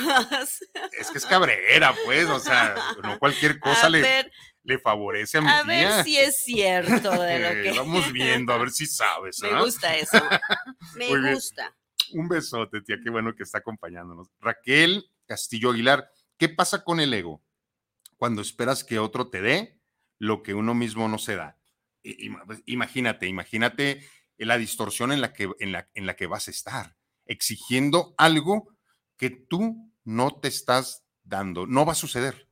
[0.98, 4.30] Es que es cabrera, pues, o sea, no cualquier cosa le,
[4.68, 7.72] le favorece a mi a ver si es cierto de lo que.
[7.76, 9.40] Vamos viendo, a ver si sabes.
[9.40, 10.18] Me gusta eso.
[10.96, 11.74] Me gusta.
[12.12, 14.28] Un besote, tía, qué bueno que está acompañándonos.
[14.40, 17.42] Raquel Castillo Aguilar, ¿qué pasa con el ego?
[18.16, 19.80] Cuando esperas que otro te dé
[20.18, 21.58] lo que uno mismo no se da.
[22.46, 26.50] Pues, imagínate, imagínate la distorsión en la que, en la, en la que vas a
[26.50, 28.74] estar, exigiendo algo
[29.16, 31.66] que tú no te estás dando.
[31.66, 32.47] No va a suceder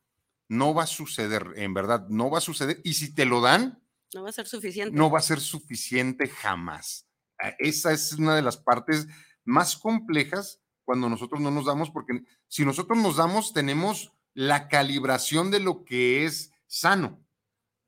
[0.48, 2.80] no va a suceder, en verdad, no va a suceder.
[2.84, 3.82] Y si te lo dan,
[4.14, 4.96] no va a ser suficiente.
[4.96, 7.08] No va a ser suficiente jamás.
[7.38, 9.06] Ah, esa es una de las partes
[9.44, 15.50] más complejas cuando nosotros no nos damos, porque si nosotros nos damos, tenemos la calibración
[15.50, 17.24] de lo que es sano.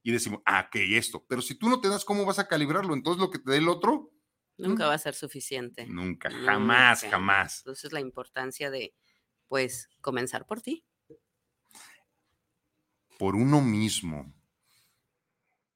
[0.03, 1.25] Y decimos, ah, que esto.
[1.29, 2.95] Pero si tú no te das, ¿cómo vas a calibrarlo?
[2.95, 4.13] Entonces lo que te dé el otro.
[4.57, 5.87] Nunca va a ser suficiente.
[5.87, 7.59] Nunca, jamás, jamás.
[7.59, 8.95] Entonces la importancia de,
[9.47, 10.88] pues, comenzar por ti
[13.19, 14.33] por uno mismo.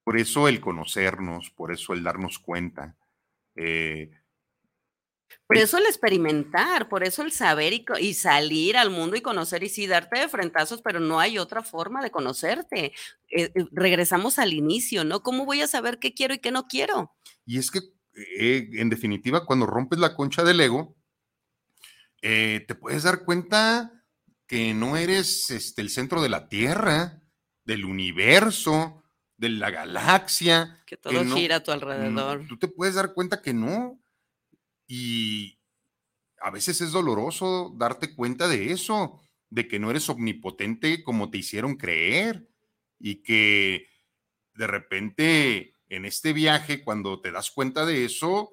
[0.04, 2.96] Por eso el conocernos, por eso el darnos cuenta.
[3.54, 4.10] Eh,
[5.46, 9.68] por eso el experimentar, por eso el saber y, salir al mundo y conocer y
[9.68, 12.86] sí, darte de frentazos, pero no hay otra forma de conocerte.
[13.30, 15.22] Eh, eh, regresamos al inicio, ¿no?
[15.22, 17.14] ¿Cómo voy a saber qué quiero y qué no quiero?
[17.44, 17.80] Y es que,
[18.14, 20.96] en definitiva, cuando rompes la concha del ego,
[22.20, 24.04] te puedes dar cuenta
[24.46, 27.21] que no eres este, el centro de la Tierra,
[27.64, 29.02] del universo,
[29.36, 30.82] de la galaxia.
[30.86, 32.46] Que todo gira a tu alrededor.
[32.46, 34.00] tú te puedes dar cuenta que no.
[34.86, 35.58] Y
[36.40, 39.20] a veces es doloroso darte cuenta de eso,
[39.50, 42.48] de que no eres omnipotente como te hicieron creer
[42.98, 43.88] y que
[44.54, 48.50] de repente en este viaje, cuando te das cuenta de eso,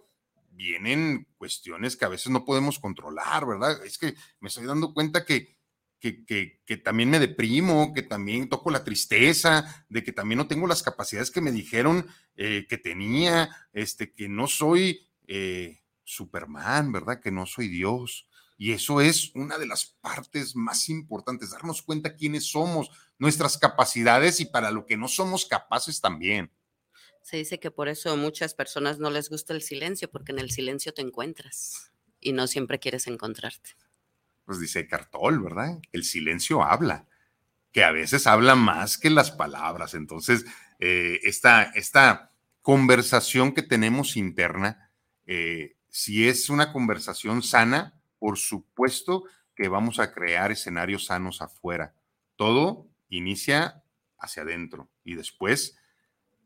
[0.52, 3.86] vienen cuestiones que a veces no podemos controlar, ¿verdad?
[3.86, 5.59] Es que me estoy dando cuenta que
[6.00, 10.84] que, también me deprimo, que también toco la tristeza, de que también no tengo las
[10.84, 17.20] capacidades que me dijeron eh, que tenía, este, que no soy eh, Superman, ¿verdad?
[17.20, 18.28] Que no soy Dios.
[18.58, 24.40] Y eso es una de las partes más importantes, darnos cuenta quiénes somos, nuestras capacidades
[24.40, 26.52] y para lo que no somos capaces también.
[27.22, 30.40] Se dice que por eso a muchas personas no les gusta el silencio, porque en
[30.40, 33.72] el silencio te encuentras y no siempre quieres encontrarte.
[34.50, 35.80] Pues dice Cartol, ¿verdad?
[35.92, 37.06] El silencio habla,
[37.72, 39.94] que a veces habla más que las palabras.
[39.94, 40.44] Entonces,
[40.80, 42.32] eh, esta, esta
[42.64, 44.90] conversación que tenemos interna,
[45.28, 51.94] eh, si es una conversación sana, por supuesto que vamos a crear escenarios sanos afuera.
[52.36, 53.84] Todo inicia
[54.18, 55.78] hacia adentro y después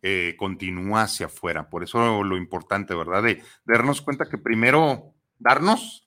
[0.02, 1.70] eh, continúa hacia afuera.
[1.70, 3.24] Por eso lo importante, ¿verdad?
[3.24, 6.03] De, de darnos cuenta que primero darnos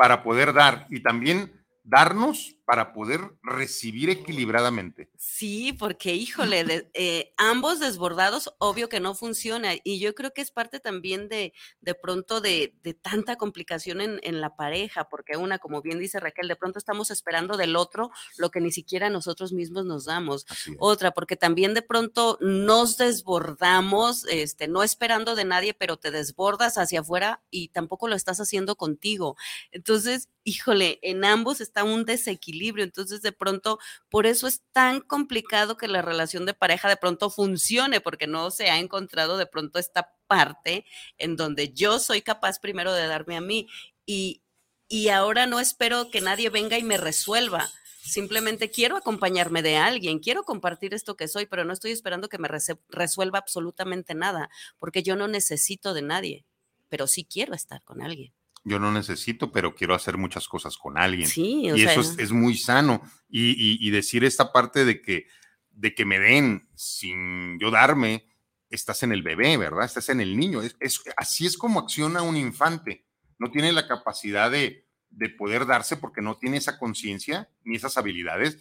[0.00, 1.52] para poder dar y también
[1.84, 5.10] darnos para poder recibir equilibradamente.
[5.16, 9.72] Sí, porque híjole, eh, ambos desbordados, obvio que no funciona.
[9.82, 14.20] Y yo creo que es parte también de, de pronto de, de tanta complicación en,
[14.22, 18.12] en, la pareja, porque una, como bien dice Raquel, de pronto estamos esperando del otro
[18.38, 20.46] lo que ni siquiera nosotros mismos nos damos.
[20.78, 26.78] Otra, porque también de pronto nos desbordamos, este, no esperando de nadie, pero te desbordas
[26.78, 29.34] hacia afuera y tampoco lo estás haciendo contigo.
[29.72, 35.76] Entonces, híjole, en ambos está un desequilibrio entonces, de pronto, por eso es tan complicado
[35.76, 39.78] que la relación de pareja de pronto funcione, porque no se ha encontrado de pronto
[39.78, 40.84] esta parte
[41.18, 43.68] en donde yo soy capaz primero de darme a mí
[44.06, 44.42] y,
[44.88, 47.70] y ahora no espero que nadie venga y me resuelva.
[48.02, 52.38] Simplemente quiero acompañarme de alguien, quiero compartir esto que soy, pero no estoy esperando que
[52.38, 52.48] me
[52.88, 56.44] resuelva absolutamente nada, porque yo no necesito de nadie,
[56.88, 58.32] pero sí quiero estar con alguien
[58.64, 61.28] yo no necesito, pero quiero hacer muchas cosas con alguien.
[61.28, 63.02] Sí, y eso es, muy sano.
[63.28, 65.26] Y, decir esta parte de que,
[65.70, 68.26] de que me den sin yo darme,
[68.68, 69.84] estás en el bebé, ¿verdad?
[69.84, 70.62] Estás en el niño.
[70.62, 73.06] Es, así es como acciona un infante.
[73.38, 77.96] No tiene la capacidad de, de poder darse porque no tiene esa conciencia ni esas
[77.96, 78.58] habilidades,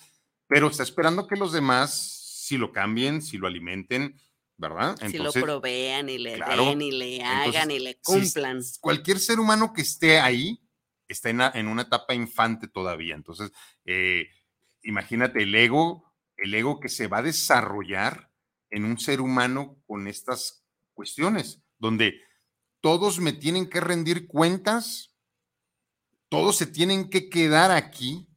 [0.48, 4.20] pero está esperando que los demás, si lo cambien, si lo alimenten,
[4.60, 4.98] ¿verdad?
[5.10, 8.62] si lo provean y le den y le hagan y le cumplan.
[8.82, 10.62] cualquier ser humano que esté ahí
[11.08, 13.16] está en, una etapa infante todavía.
[13.16, 13.52] Entonces,
[13.86, 14.28] eh,
[14.84, 18.32] imagínate el ego, el ego que se va a desarrollar
[18.70, 22.22] en un ser humano con estas cuestiones, donde
[22.82, 25.16] todos me tienen que rendir cuentas,
[26.28, 28.28] todos se tienen que quedar aquí,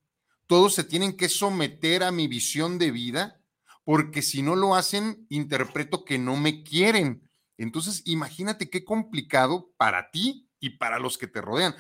[0.46, 3.41] todos se tienen que someter a mi visión de vida
[3.85, 7.29] porque si no lo hacen, interpreto que no me quieren.
[7.59, 11.75] Entonces, imagínate qué complicado para ti y para los que te rodean.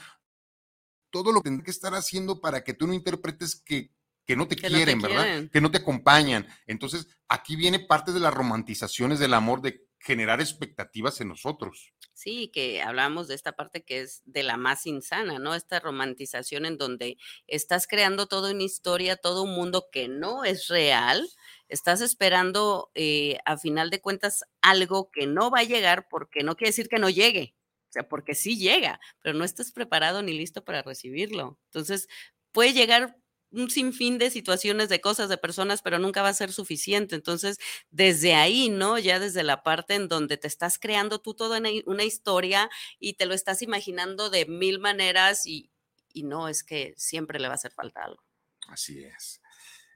[1.10, 3.92] Todo lo que tendré que estar haciendo para que tú no interpretes que,
[4.26, 5.48] que no te quieren, ¿verdad?
[5.50, 6.46] Que no te acompañan.
[6.66, 11.92] Entonces, aquí viene parte de las romantizaciones del amor de generar expectativas en nosotros.
[12.12, 15.54] Sí, que hablamos de esta parte que es de la más insana, ¿no?
[15.54, 20.68] Esta romantización en donde estás creando toda una historia, todo un mundo que no es
[20.68, 21.28] real,
[21.72, 26.56] estás esperando eh, a final de cuentas algo que no va a llegar porque no
[26.56, 27.54] quiere decir que no llegue,
[27.90, 31.58] o sea, porque sí llega, pero no estás preparado ni listo para recibirlo.
[31.66, 32.08] Entonces,
[32.52, 33.16] puede llegar
[33.50, 37.14] un sinfín de situaciones, de cosas, de personas, pero nunca va a ser suficiente.
[37.14, 37.58] Entonces,
[37.90, 38.98] desde ahí, ¿no?
[38.98, 43.26] Ya desde la parte en donde te estás creando tú toda una historia y te
[43.26, 45.70] lo estás imaginando de mil maneras y,
[46.12, 48.22] y no, es que siempre le va a hacer falta algo.
[48.68, 49.41] Así es.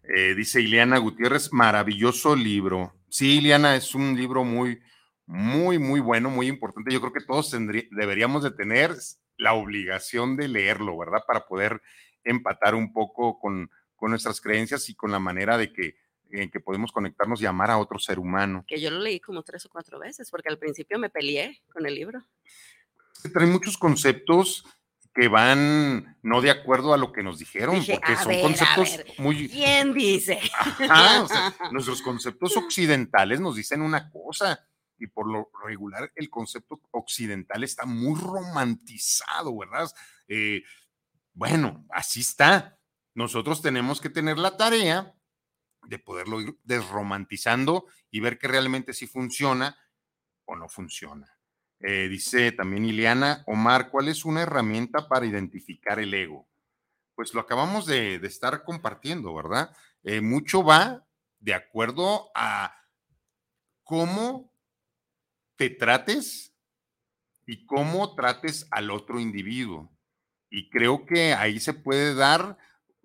[0.08, 2.94] Eh, dice Ileana Gutiérrez, maravilloso libro.
[3.08, 4.80] Sí, Ileana, es un libro muy,
[5.26, 6.92] muy, muy bueno, muy importante.
[6.92, 7.50] Yo creo que todos
[7.90, 8.94] deberíamos de tener
[9.36, 11.22] la obligación de leerlo, ¿verdad?
[11.26, 11.82] Para poder
[12.22, 15.96] empatar un poco con, con nuestras creencias y con la manera de que,
[16.30, 18.64] en que podemos conectarnos y amar a otro ser humano.
[18.66, 21.84] Que yo lo leí como tres o cuatro veces, porque al principio me peleé con
[21.86, 22.24] el libro.
[23.32, 24.64] Trae muchos conceptos
[25.16, 29.48] que van no de acuerdo a lo que nos dijeron, porque son conceptos muy...
[29.48, 30.38] ¿Quién dice?
[31.72, 37.86] nuestros conceptos occidentales nos dicen una cosa y por lo regular el concepto occidental está
[37.86, 39.90] muy romantizado, ¿verdad?
[40.28, 40.62] Eh,
[41.32, 42.78] bueno, así está.
[43.14, 45.14] Nosotros tenemos que tener la tarea
[45.88, 49.78] de poderlo ir desromantizando y ver que realmente sí funciona
[50.44, 51.35] o no funciona.
[51.80, 56.48] Eh, dice también Ileana, Omar, ¿cuál es una herramienta para identificar el ego?
[57.14, 59.76] Pues lo acabamos de, estar compartiendo, ¿verdad?
[60.02, 61.06] Eh, mucho va
[61.38, 62.74] de acuerdo a
[63.84, 64.52] cómo
[65.56, 66.54] te trates
[67.46, 69.90] y cómo trates al otro individuo.
[70.50, 72.58] Y creo que ahí se puede dar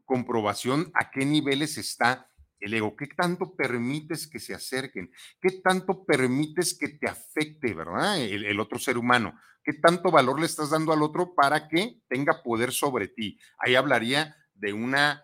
[0.06, 2.31] comprobación a qué niveles está
[2.62, 8.22] el ego, qué tanto permites que se acerquen, qué tanto permites que te afecte, ¿verdad?
[8.22, 12.44] El, otro ser humano, qué tanto valor le estás dando al otro para que tenga
[12.44, 13.40] poder sobre ti.
[13.58, 15.24] Ahí hablaría de una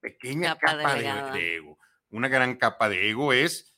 [0.00, 1.78] pequeña capa, de, ego.
[2.10, 3.74] Una gran capa de ego es,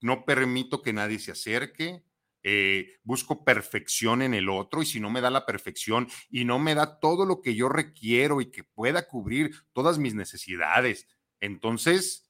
[0.00, 2.04] no permito que nadie se acerque,
[2.46, 6.58] eh, busco perfección en el otro y si no me da la perfección y no
[6.58, 11.08] me da todo lo que yo requiero y que pueda cubrir todas mis necesidades,
[11.40, 12.24] entonces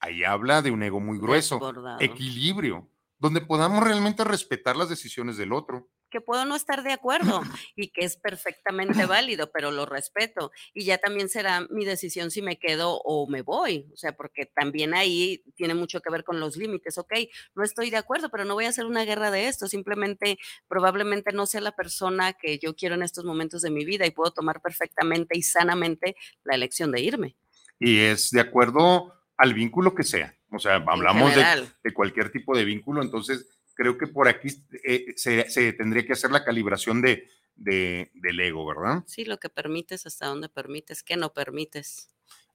[0.00, 2.00] ahí habla de un ego muy grueso, Desbordado.
[2.00, 2.88] equilibrio,
[3.18, 5.88] donde podamos realmente respetar las decisiones del otro.
[6.08, 7.40] que puedo no estar de acuerdo
[7.76, 10.52] y que es perfectamente válido, pero lo respeto.
[10.72, 13.88] Y ya también será mi decisión si me quedo o me voy.
[13.92, 16.96] O sea, porque también ahí tiene mucho que ver con los límites.
[16.96, 17.12] Ok,
[17.56, 19.66] no estoy de acuerdo, pero no voy a hacer una guerra de esto.
[19.66, 20.38] Simplemente,
[20.68, 24.12] probablemente no sea la persona que yo quiero en estos momentos de mi vida y
[24.12, 27.36] puedo tomar perfectamente y sanamente la elección de irme.
[27.80, 30.34] Y es de acuerdo al vínculo que sea.
[30.50, 34.48] O sea, hablamos de, cualquier tipo de vínculo, entonces creo que por aquí
[34.84, 39.02] eh, se, se tendría que hacer la calibración de, de- del ego, ¿verdad?
[39.06, 42.08] Sí, lo que permites, hasta dónde permites, qué no permites.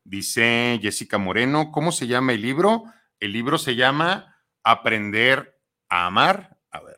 [0.03, 2.86] Dice Jessica Moreno, ¿cómo se llama el libro?
[3.19, 5.59] El libro se llama Aprender
[5.89, 6.57] a Amar.
[6.71, 6.97] A ver,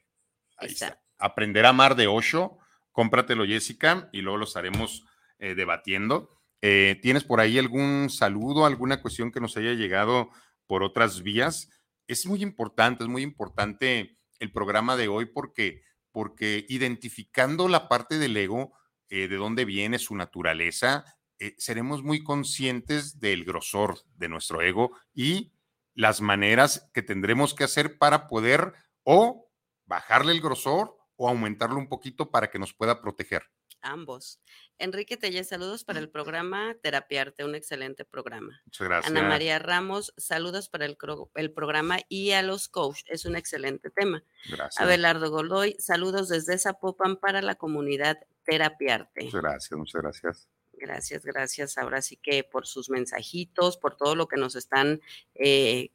[0.57, 0.88] ahí Está.
[0.88, 1.03] está.
[1.17, 2.57] Aprender a Amar de Osho.
[2.91, 5.03] Cómpratelo, Jessica, y luego lo estaremos
[5.39, 6.29] eh, debatiendo.
[6.66, 10.30] Eh, ¿Tienes por ahí algún saludo, alguna cuestión que nos haya llegado
[10.66, 11.70] por otras vías?
[12.07, 15.82] Es muy importante, es muy importante el programa de hoy porque,
[16.14, 18.72] porque identificando la parte del ego,
[19.09, 21.03] eh, de dónde viene su naturaleza,
[21.38, 25.51] eh, seremos muy conscientes del grosor de nuestro ego y
[25.93, 28.72] las maneras que tendremos que hacer para poder
[29.03, 29.51] o
[29.86, 33.53] bajarle el grosor o aumentarlo un poquito para que nos pueda proteger.
[33.84, 34.39] Ambos.
[34.79, 38.61] Enrique Tellez, saludos para el programa Terapiarte, un excelente programa.
[38.65, 39.11] Muchas gracias.
[39.11, 40.97] Ana María Ramos, saludos para el,
[41.36, 44.23] el programa y a los coach, es un excelente tema.
[44.49, 44.79] Gracias.
[44.79, 49.25] Abelardo Goloy, saludos desde Zapopan para la comunidad Terapiarte.
[49.25, 50.49] Muchas gracias, muchas gracias.
[50.73, 51.77] Gracias, gracias.
[51.77, 55.01] Ahora sí que por sus mensajitos, por todo lo que nos están
[55.36, 55.91] eh,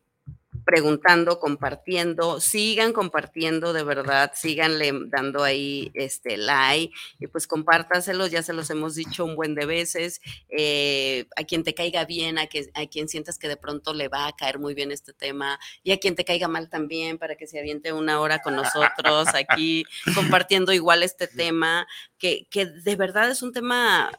[0.65, 2.41] preguntando, compartiendo.
[2.41, 8.71] Sigan compartiendo de verdad, síganle dando ahí este like y pues compártaselos, ya se los
[8.71, 10.21] hemos dicho un buen de veces.
[10.49, 14.09] eh, a quien te caiga bien, a, que, a quien sientas que de pronto le
[14.09, 17.37] va a caer muy bien este tema y a quien te caiga mal también para
[17.37, 19.85] que se aviente una hora con nosotros aquí
[20.15, 21.87] compartiendo igual este tema,
[22.19, 24.11] que, que de verdad es un tema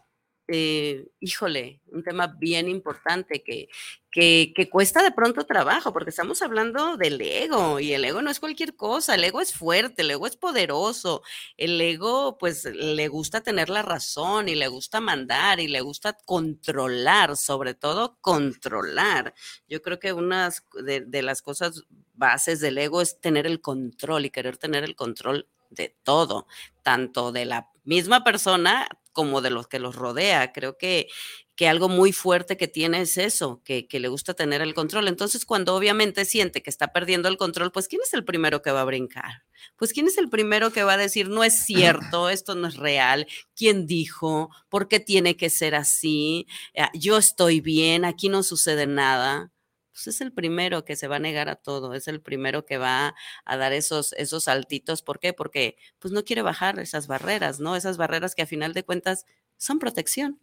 [0.51, 3.69] eh, híjole, un tema bien importante que,
[4.11, 8.31] que, que cuesta de pronto trabajo, porque estamos hablando del ego y el ego no
[8.31, 11.21] es cualquier cosa, el ego es fuerte, el ego es poderoso,
[11.55, 16.17] el ego pues le gusta tener la razón y le gusta mandar y le gusta
[16.25, 19.35] controlar, sobre todo controlar.
[19.67, 20.49] Yo creo que una
[20.83, 21.83] de, de las cosas
[22.15, 26.47] bases del ego es tener el control y querer tener el control de todo,
[26.81, 28.87] tanto de la misma persona
[29.19, 30.53] como de los que los rodea.
[30.53, 31.09] Creo que,
[31.57, 35.09] que algo muy fuerte que tiene es eso, que, que, le gusta tener el control.
[35.09, 38.71] Entonces, cuando obviamente siente que está perdiendo el control, pues ¿quién es el primero que
[38.71, 39.43] va a brincar?
[39.75, 42.77] Pues ¿quién es el primero que va a decir, no es cierto, esto no es
[42.77, 43.27] real?
[43.57, 44.51] ¿Quién dijo?
[44.69, 46.47] ¿Por qué tiene que ser así?
[46.93, 49.51] Yo estoy bien, aquí no sucede nada
[49.99, 52.77] pues es el primero que se va a negar a todo, es el primero que
[52.77, 55.01] va a dar esos, esos saltitos.
[55.01, 55.33] ¿Por qué?
[55.33, 57.75] Porque pues no quiere bajar esas barreras, ¿no?
[57.75, 59.25] Esas barreras que a final de cuentas
[59.57, 60.39] son protección.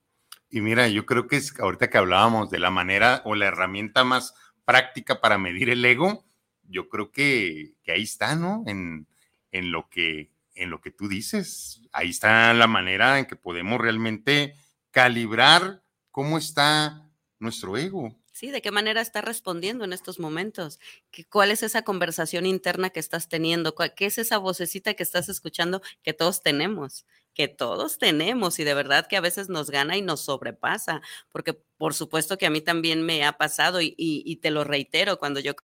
[0.50, 4.04] Y mira, yo creo que es ahorita que hablábamos de la manera o la herramienta
[4.04, 4.34] más
[4.66, 6.26] práctica para medir el ego,
[6.64, 8.62] yo creo que, que ahí está, ¿no?
[8.66, 9.06] En,
[9.52, 11.80] en, lo que, en lo que tú dices.
[11.92, 14.54] Ahí está la manera en que podemos realmente
[14.90, 18.14] calibrar cómo está nuestro ego.
[18.36, 20.78] Sí, de qué manera está respondiendo en estos momentos.
[21.10, 23.74] ¿Qué, ¿Cuál es esa conversación interna que estás teniendo?
[23.74, 27.06] ¿Qué es esa vocecita que estás escuchando que todos tenemos?
[27.32, 31.54] Que todos tenemos y de verdad que a veces nos gana y nos sobrepasa, porque
[31.78, 35.40] por supuesto que a mí también me ha pasado y, y te lo reitero, cuando
[35.40, 35.54] yo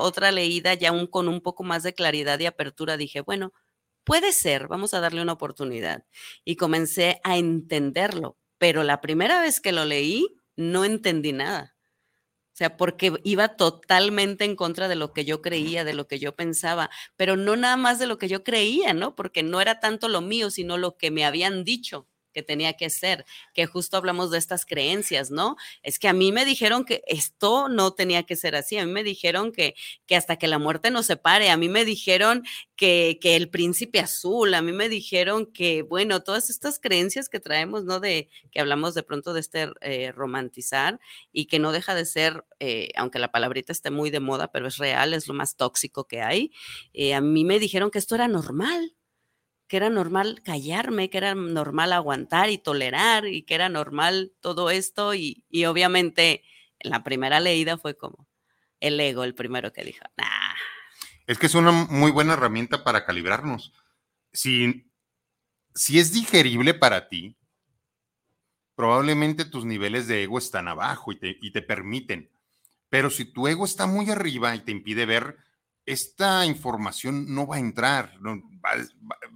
[0.00, 3.52] otra leída ya un, con un poco más de claridad y apertura, dije, bueno,
[4.04, 6.04] puede ser, vamos a darle una oportunidad.
[6.44, 11.76] Y comencé a entenderlo, pero la primera vez que lo leí, no entendí nada.
[12.54, 16.18] O sea, porque iba totalmente en contra de lo que yo creía, de lo que
[16.18, 19.14] yo pensaba, pero no nada más de lo que yo creía, ¿no?
[19.14, 22.90] Porque no era tanto lo mío, sino lo que me habían dicho que tenía que
[22.90, 23.24] ser,
[23.54, 25.56] que justo hablamos de estas creencias, ¿no?
[25.82, 28.92] Es que a mí me dijeron que esto no tenía que ser así, a mí
[28.92, 29.74] me dijeron que,
[30.04, 32.42] que hasta que la muerte nos separe, a mí me dijeron
[32.76, 37.40] que, que, el príncipe azul, a mí me dijeron que, bueno, todas estas creencias que
[37.40, 38.00] traemos, ¿no?
[38.00, 41.00] De que hablamos de pronto de este eh, romantizar
[41.32, 44.68] y que no deja de ser, eh, aunque la palabrita esté muy de moda, pero
[44.68, 46.52] es real, es lo más tóxico que hay,
[46.92, 48.92] eh, a mí me dijeron que esto era normal
[49.68, 54.70] que era normal callarme, que era normal aguantar y tolerar y que era normal todo
[54.70, 56.42] esto y, y obviamente
[56.78, 58.28] en la primera leída fue como
[58.80, 60.54] el ego el primero que dijo, nah.
[61.26, 63.72] Es que es una muy buena herramienta para calibrarnos.
[64.32, 64.88] Si,
[65.74, 67.36] si es digerible para ti,
[68.76, 72.30] probablemente tus niveles de ego están abajo y te, y te permiten.
[72.88, 75.36] Pero si tu ego está muy arriba y te impide ver,
[75.86, 78.18] esta información no va a entrar,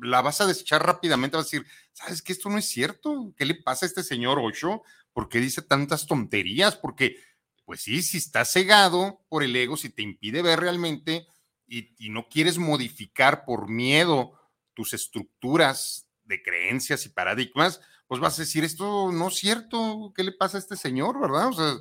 [0.03, 3.32] la vas a desechar rápidamente, vas a decir, ¿sabes que esto no es cierto?
[3.36, 4.82] ¿Qué le pasa a este señor Ocho?
[5.12, 6.76] ¿Por qué dice tantas tonterías?
[6.76, 7.16] Porque,
[7.64, 11.24] pues sí, si estás cegado por el ego, si te impide ver realmente
[11.68, 14.32] y, y no quieres modificar por miedo
[14.74, 20.24] tus estructuras de creencias y paradigmas, pues vas a decir, esto no es cierto, ¿qué
[20.24, 21.46] le pasa a este señor, verdad?
[21.46, 21.74] O sea,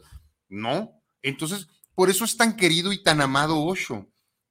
[0.47, 0.91] no.
[1.23, 4.07] Entonces, por eso es tan querido y tan amado Osho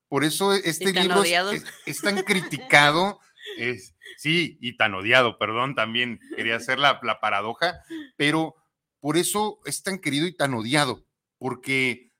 [0.08, 3.20] por eso este libro es, tan criticado.
[3.56, 7.82] Es, sí, y tan odiado, perdón, también quería hacer la, paradoja,
[8.16, 8.56] pero
[9.00, 11.06] por eso es tan querido y tan odiado,
[11.38, 12.12] porque,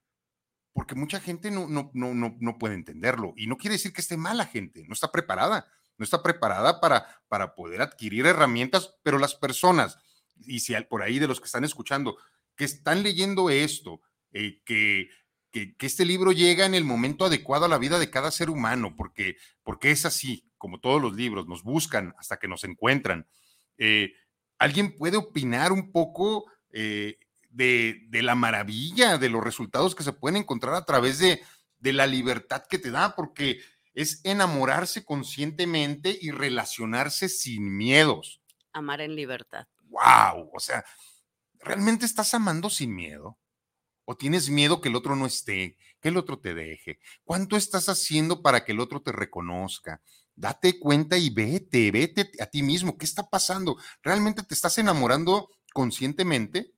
[0.73, 3.35] porque mucha gente no, no, no, no, no puede entenderlo.
[3.37, 5.67] Y no quiere decir que esté mala gente, no está preparada,
[5.97, 9.99] no está preparada para, para poder adquirir herramientas, pero las personas,
[10.37, 12.17] y si por ahí de los que están escuchando,
[12.57, 14.01] que están leyendo esto,
[14.33, 15.11] eh, que
[15.51, 18.95] que, este libro llega en el momento adecuado a la vida de cada ser humano,
[18.97, 23.27] porque, porque es así, como todos los libros, nos buscan hasta que nos encuentran.
[23.79, 24.13] Eh,
[24.59, 27.19] ¿Alguien puede opinar un poco eh,
[27.51, 31.43] de, de, la maravilla, de los resultados que se pueden encontrar a través de,
[31.79, 33.15] de la libertad que te da?
[33.15, 33.61] Porque
[33.95, 38.41] es enamorarse conscientemente y relacionarse sin miedos.
[38.73, 39.67] Amar en libertad.
[39.89, 40.51] ¡Wow!
[40.53, 40.85] O sea,
[41.59, 43.39] ¿realmente estás amando sin miedo?
[44.11, 46.99] ¿O tienes miedo que el otro no esté, que el otro te deje?
[47.25, 50.01] ¿Cuánto estás haciendo para que el otro te reconozca?
[50.35, 52.97] Date cuenta y vete, vete a ti mismo.
[52.97, 53.77] ¿Qué está pasando?
[54.03, 56.73] ¿Realmente te estás enamorando conscientemente?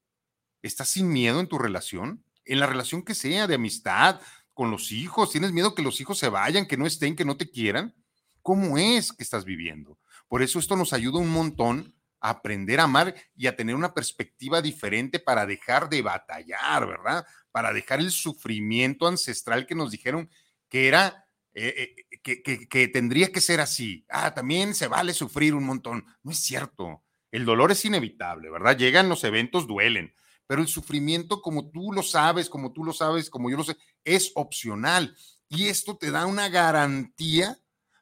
[0.60, 2.24] ¿Estás sin miedo en tu relación?
[2.44, 4.20] En la relación que sea, de amistad,
[4.52, 5.30] con los hijos.
[5.30, 7.94] ¿Tienes miedo que los hijos se vayan, que no estén, que no te quieran?
[8.42, 10.00] ¿Cómo es que estás viviendo?
[10.26, 14.60] Por eso esto nos ayuda un montón aprender a amar y a tener una perspectiva
[14.62, 17.26] diferente para dejar de batallar, ¿verdad?
[17.50, 20.30] Para dejar el sufrimiento ancestral que nos dijeron
[20.68, 24.04] que era, eh, eh, que, que, tendría que ser así.
[24.08, 26.04] Ah, también se vale sufrir un montón.
[26.22, 27.02] No es cierto.
[27.32, 28.76] El dolor es inevitable, ¿verdad?
[28.76, 30.14] Llegan los eventos, duelen,
[30.46, 33.76] pero el sufrimiento, como tú lo sabes, como tú lo sabes, como yo lo sé,
[34.04, 35.16] es opcional.
[35.48, 37.58] Y esto te da una garantía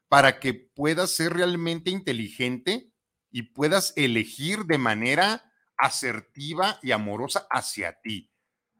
[0.07, 2.88] para que puedas ser realmente inteligente
[3.31, 8.31] y puedas elegir de manera asertiva y amorosa hacia ti.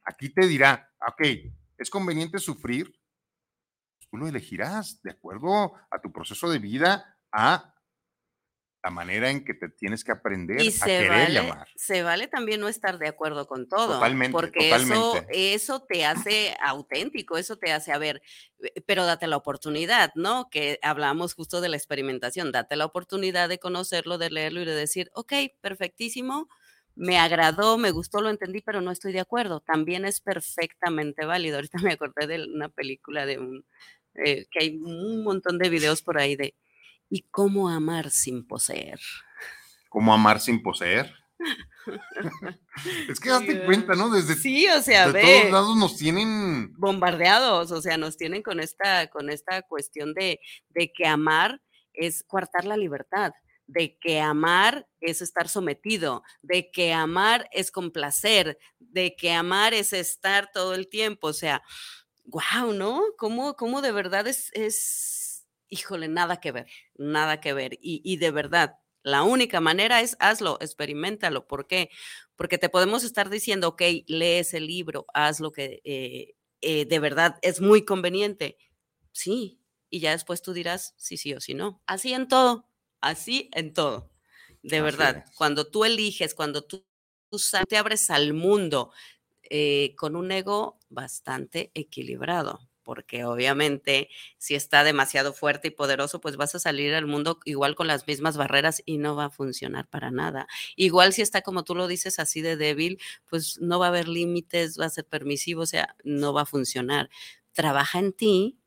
[0.03, 1.21] Aquí te dirá, ok,
[1.77, 2.99] ¿es conveniente sufrir?
[4.09, 7.75] Tú lo elegirás de acuerdo a tu proceso de vida, a
[8.83, 11.67] la manera en que te tienes que aprender a querer llamar.
[11.75, 13.95] Se vale también no estar de acuerdo con todo.
[13.95, 14.31] Totalmente.
[14.31, 18.21] Porque Eso, eso te hace auténtico, eso te hace, a ver,
[18.59, 20.49] eh, pero date la oportunidad, ¿no?
[20.49, 24.75] Que hablamos justo de la experimentación, date la oportunidad de conocerlo, de leerlo y de
[24.75, 26.47] decir, ok, perfectísimo,
[26.95, 29.61] me agradó, me gustó, lo entendí, pero no estoy de acuerdo.
[29.61, 31.57] También es perfectamente válido.
[31.57, 33.65] Ahorita me acordé de una película de un,
[34.15, 36.55] eh, que hay un montón de videos por ahí de
[37.09, 38.99] ¿Y cómo amar sin poseer?
[39.89, 41.13] ¿Cómo amar sin poseer?
[43.09, 44.09] es que date cuenta, ¿no?
[44.09, 48.59] Desde sí, o sea, de todos lados nos tienen bombardeados, o sea, nos tienen con
[48.59, 50.39] esta, con esta cuestión de,
[50.69, 51.61] de que amar
[51.93, 53.31] es coartar la libertad,
[53.65, 59.93] de que amar es estar sometido, de que amar es complacer, de que amar es
[59.93, 61.63] estar todo el tiempo, o sea,
[62.25, 63.01] wow, ¿no?
[63.17, 65.18] ¿Cómo, cómo de verdad es, es
[65.69, 66.67] híjole, nada que ver,
[66.97, 67.77] nada que ver.
[67.81, 71.47] Y, de verdad, la única manera es hazlo, experimentalo.
[71.47, 71.89] ¿Por qué?
[72.35, 76.99] Porque te podemos estar diciendo, ok, lees el libro, haz lo que eh, eh, de
[76.99, 78.57] verdad es muy conveniente.
[79.11, 81.81] Sí, y ya después tú dirás sí, sí o sí no.
[81.85, 82.67] Así en todo,
[83.01, 84.11] así en todo.
[84.61, 86.85] De verdad, cuando tú eliges, cuando tú,
[87.67, 88.91] te abres al mundo
[89.43, 94.09] eh, con un ego bastante equilibrado porque obviamente
[94.39, 98.07] si está demasiado fuerte y poderoso, pues vas a salir al mundo igual con las
[98.07, 100.47] mismas barreras y no va a funcionar para nada.
[100.75, 104.07] Igual si está como tú lo dices así de débil, pues no va a haber
[104.07, 107.11] límites, va a ser permisivo, o sea, no va a funcionar.
[107.51, 108.57] Trabaja en ti,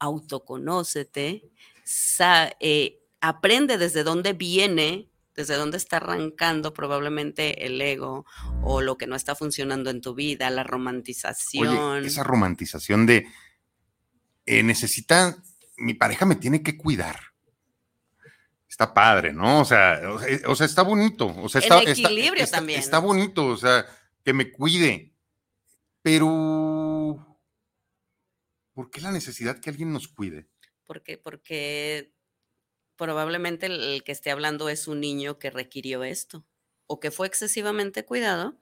[0.00, 1.48] autoconócete,
[2.58, 8.26] eh, aprende desde dónde viene desde dónde está arrancando probablemente el ego
[8.64, 12.04] o lo que no está funcionando en tu vida, la romantización.
[12.04, 13.28] esa romantización de
[14.46, 15.40] eh, necesita,
[15.76, 17.20] mi pareja me tiene que cuidar.
[18.68, 19.60] está padre, ¿no?
[19.60, 20.00] O sea,
[20.46, 21.32] o sea, está bonito.
[21.36, 22.80] O sea, está, El equilibrio está, también.
[22.80, 23.86] Está bonito, o sea,
[24.24, 25.14] que me cuide.
[26.02, 27.38] Pero,
[28.72, 30.48] ¿por qué la necesidad que alguien nos cuide?
[30.84, 32.12] Porque, porque
[32.98, 36.44] probablemente el, que esté hablando es un niño que requirió esto,
[36.86, 38.58] o que fue excesivamente cuidado,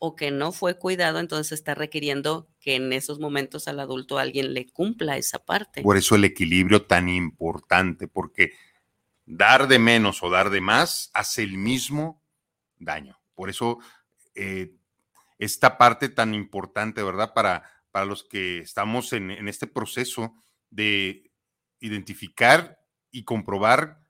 [0.00, 4.54] o que no fue cuidado, entonces está requiriendo que en esos momentos al adulto alguien
[4.54, 5.82] le cumpla esa parte.
[5.82, 8.52] Por eso el equilibrio tan importante, porque
[9.26, 12.22] dar de menos o dar de más hace el mismo
[12.78, 13.20] daño.
[13.34, 13.78] Por eso
[14.34, 14.72] eh,
[15.38, 17.34] esta parte tan importante, ¿verdad?
[17.34, 20.34] Para, para los que estamos en este proceso
[20.70, 21.30] de
[21.80, 22.78] identificar
[23.10, 24.02] y comprobar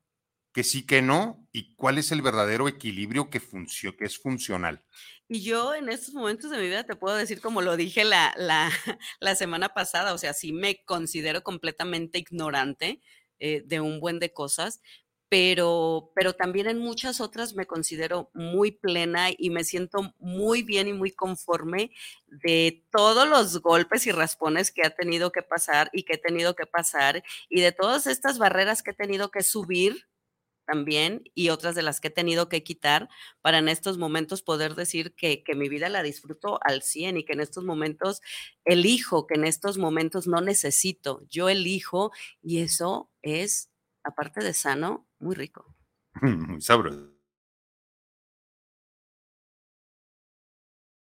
[0.53, 4.84] que sí, que no, y cuál es el verdadero equilibrio que, que es funcional.
[5.28, 8.34] Y yo en estos momentos de mi vida te puedo decir, como lo dije la,
[8.36, 8.70] la,
[9.20, 13.03] la semana pasada, o sea, sí me considero completamente ignorante
[13.38, 14.80] eh, de un buen de cosas,
[15.29, 20.89] pero, pero también en muchas otras me considero muy plena y me siento muy bien
[20.89, 21.91] y muy conforme
[22.26, 26.55] de todos los golpes y raspones que ha tenido que pasar y que he tenido
[26.55, 30.07] que pasar y de todas estas barreras que he tenido que subir
[30.66, 33.09] también y otras de las que he tenido que quitar
[33.41, 37.24] para en estos momentos poder decir que, que mi vida la disfruto al 100 y
[37.24, 38.20] que en estos momentos
[38.64, 42.12] elijo, que en estos momentos no necesito, yo elijo
[42.43, 43.70] y eso es,
[44.05, 45.75] aparte de sano, muy rico.
[46.23, 47.12] Muy sabroso.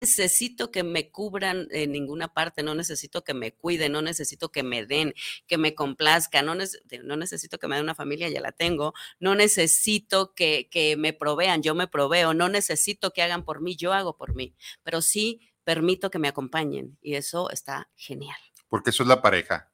[0.02, 4.64] necesito que me cubran en ninguna parte, no necesito que me cuiden, no necesito que
[4.64, 5.14] me den,
[5.46, 8.94] que me complazcan, no, nece- no necesito que me den una familia, ya la tengo,
[9.20, 13.76] no necesito que, que me provean, yo me proveo, no necesito que hagan por mí,
[13.76, 18.38] yo hago por mí, pero sí permito que me acompañen y eso está genial.
[18.70, 19.72] Porque eso es la pareja,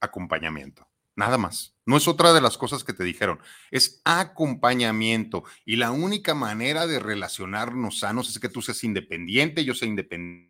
[0.00, 0.89] acompañamiento.
[1.20, 1.76] Nada más.
[1.84, 3.40] No es otra de las cosas que te dijeron.
[3.70, 5.44] Es acompañamiento.
[5.66, 10.49] Y la única manera de relacionarnos sanos es que tú seas independiente, yo sea independiente,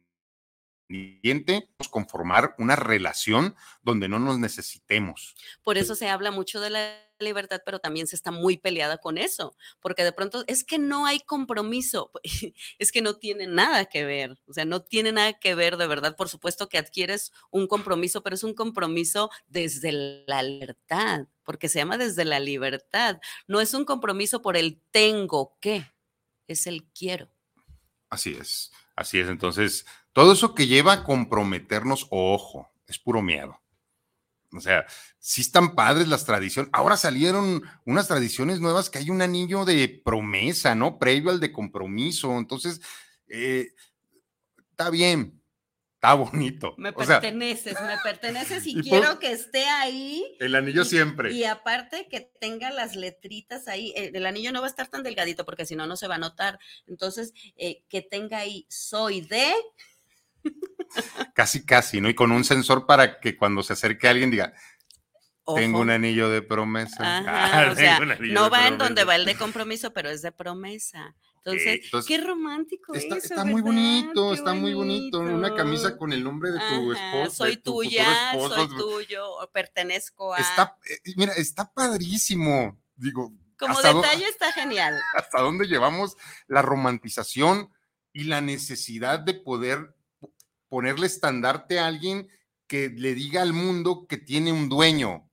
[1.90, 5.34] conformar una relación donde no nos necesitemos.
[5.62, 9.18] Por eso se habla mucho de la libertad, pero también se está muy peleada con
[9.18, 12.10] eso, porque de pronto es que no hay compromiso,
[12.78, 15.86] es que no tiene nada que ver, o sea, no tiene nada que ver de
[15.86, 21.68] verdad, por supuesto que adquieres un compromiso, pero es un compromiso desde la libertad, porque
[21.68, 25.86] se llama desde la libertad, no es un compromiso por el tengo que,
[26.46, 27.30] es el quiero.
[28.08, 29.28] Así es, así es.
[29.28, 33.60] Entonces, todo eso que lleva a comprometernos, ojo, es puro miedo.
[34.52, 34.84] O sea,
[35.20, 36.70] sí están padres las tradiciones.
[36.72, 40.98] Ahora salieron unas tradiciones nuevas que hay un anillo de promesa, ¿no?
[40.98, 42.36] Previo al de compromiso.
[42.36, 42.80] Entonces,
[43.28, 43.68] eh,
[44.72, 45.40] está bien,
[45.94, 46.74] está bonito.
[46.78, 50.24] Me o sea, perteneces, me perteneces y, y por- quiero que esté ahí.
[50.40, 51.32] el anillo Y- siempre.
[51.32, 55.04] Y aparte que tenga las letritas ahí, eh, el anillo no va a estar tan
[55.04, 56.58] delgadito porque si no, no se va a notar.
[56.88, 59.52] Entonces, eh, que tenga ahí, soy de,
[61.34, 62.08] Casi, casi, ¿no?
[62.08, 64.52] Y con un sensor para que cuando se acerque alguien diga,
[65.54, 67.18] tengo un anillo de promesa.
[67.18, 70.32] Ajá, Ah, o sea, no va en donde va el de compromiso, pero es de
[70.32, 71.14] promesa.
[71.38, 75.20] Entonces, entonces, qué romántico Está, eso, está muy bonito, Qué está muy bonito.
[75.20, 77.36] Una camisa con el nombre de tu Ajá, esposo.
[77.36, 78.54] Soy de tu tuya, esposo.
[78.56, 80.38] soy tuyo, pertenezco a.
[80.38, 82.78] Está, eh, mira, está padrísimo.
[82.94, 85.00] Digo, Como ¿hasta dó- detalle está genial.
[85.16, 86.16] ¿hasta dónde llevamos
[86.46, 87.72] la romantización
[88.12, 89.94] y la necesidad de poder
[90.70, 92.28] ponerle estandarte a alguien
[92.66, 95.28] que le diga al mundo que tiene un dueño?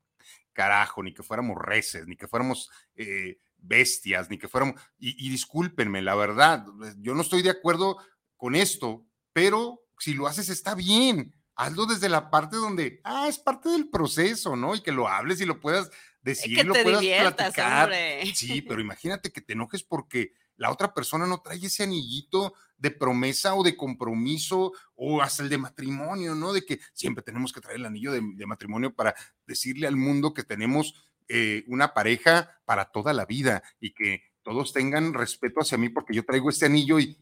[0.51, 4.81] Carajo, ni que fuéramos reces, ni que fuéramos eh, bestias, ni que fuéramos...
[4.97, 6.65] Y, y discúlpenme, la verdad,
[6.97, 7.97] yo no estoy de acuerdo
[8.35, 11.33] con esto, pero si lo haces está bien.
[11.55, 14.75] Hazlo desde la parte donde, ah, es parte del proceso, ¿no?
[14.75, 15.89] Y que lo hables y lo puedas
[16.21, 17.85] decir, que lo puedas platicar.
[17.85, 18.31] hombre.
[18.35, 22.91] Sí, pero imagínate que te enojes porque la otra persona no trae ese anillito de
[22.91, 26.53] promesa o de compromiso o hasta el de matrimonio, ¿no?
[26.53, 30.33] De que siempre tenemos que traer el anillo de, de matrimonio para decirle al mundo
[30.33, 35.77] que tenemos eh, una pareja para toda la vida y que todos tengan respeto hacia
[35.77, 37.17] mí porque yo traigo este anillo y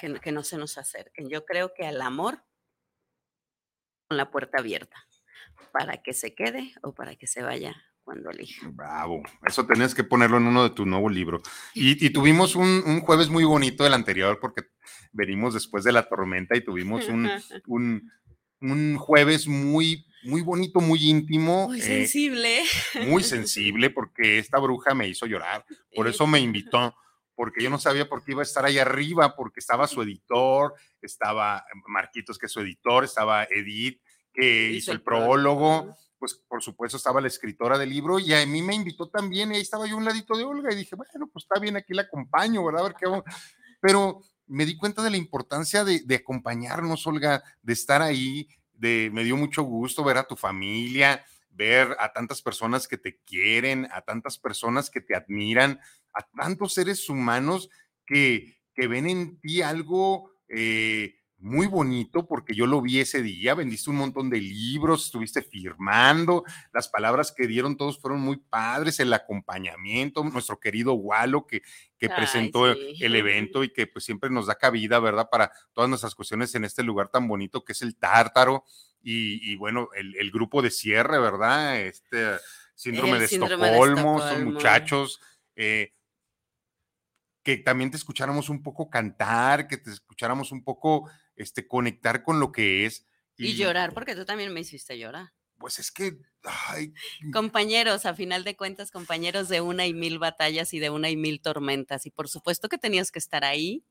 [0.00, 1.28] que, que no se nos acerquen.
[1.28, 2.42] Yo creo que al amor
[4.08, 5.06] con la puerta abierta
[5.72, 8.68] para que se quede o para que se vaya cuando elija.
[8.72, 11.40] Bravo, eso tenías que ponerlo en uno de tu nuevo libro.
[11.74, 14.62] Y, y tuvimos un, un jueves muy bonito del anterior porque
[15.12, 17.30] venimos después de la tormenta y tuvimos un,
[17.66, 18.10] un,
[18.60, 22.62] un jueves muy, muy bonito, muy íntimo, Muy eh, sensible.
[23.06, 25.64] muy sensible porque esta bruja me hizo llorar.
[25.94, 26.94] Por eso me invitó,
[27.34, 30.74] porque yo no sabía por qué iba a estar ahí arriba, porque estaba su editor,
[31.00, 34.00] estaba Marquitos, que es su editor, estaba Edith,
[34.32, 38.62] que hizo, el prólogo, pues por supuesto estaba la escritora del libro y a mí
[38.62, 41.46] me invitó también y ahí estaba yo un ladito de Olga y dije, bueno, pues
[41.46, 42.82] está bien, aquí la acompaño, ¿verdad?
[42.82, 43.24] A ver qué hago.
[43.80, 48.46] Pero me di cuenta de la importancia de, de acompañarnos, Olga, de estar ahí,
[48.78, 53.88] me dio mucho gusto ver a tu familia, ver a tantas personas que te quieren,
[53.90, 55.80] a tantas personas que te admiran,
[56.14, 57.68] a tantos seres humanos
[58.06, 63.54] que, que ven en ti algo eh, muy bonito porque yo lo vi ese día,
[63.54, 69.00] vendiste un montón de libros, estuviste firmando, las palabras que dieron todos fueron muy padres,
[69.00, 71.62] el acompañamiento, nuestro querido Walo que,
[71.98, 72.94] que presentó sí.
[73.00, 75.28] el evento y que pues siempre nos da cabida, ¿verdad?
[75.30, 78.64] Para todas nuestras cuestiones en este lugar tan bonito que es el Tártaro
[79.02, 81.80] y, y bueno, el, el, grupo de cierre, ¿verdad?
[81.80, 82.36] Este
[82.76, 85.20] síndrome, de, síndrome Estocolmo, de, Estocolmo, son muchachos.
[85.56, 85.92] Eh,
[87.42, 92.40] que también te escucháramos un poco cantar, que te escucháramos un poco este, conectar con
[92.40, 93.06] lo que es.
[93.36, 95.32] Y, y llorar, porque tú también me hiciste llorar.
[95.58, 96.18] Pues es que...
[96.44, 96.92] Ay.
[97.32, 101.16] Compañeros, a final de cuentas, compañeros de una y mil batallas y de una y
[101.16, 102.04] mil tormentas.
[102.04, 103.84] Y por supuesto que tenías que estar ahí.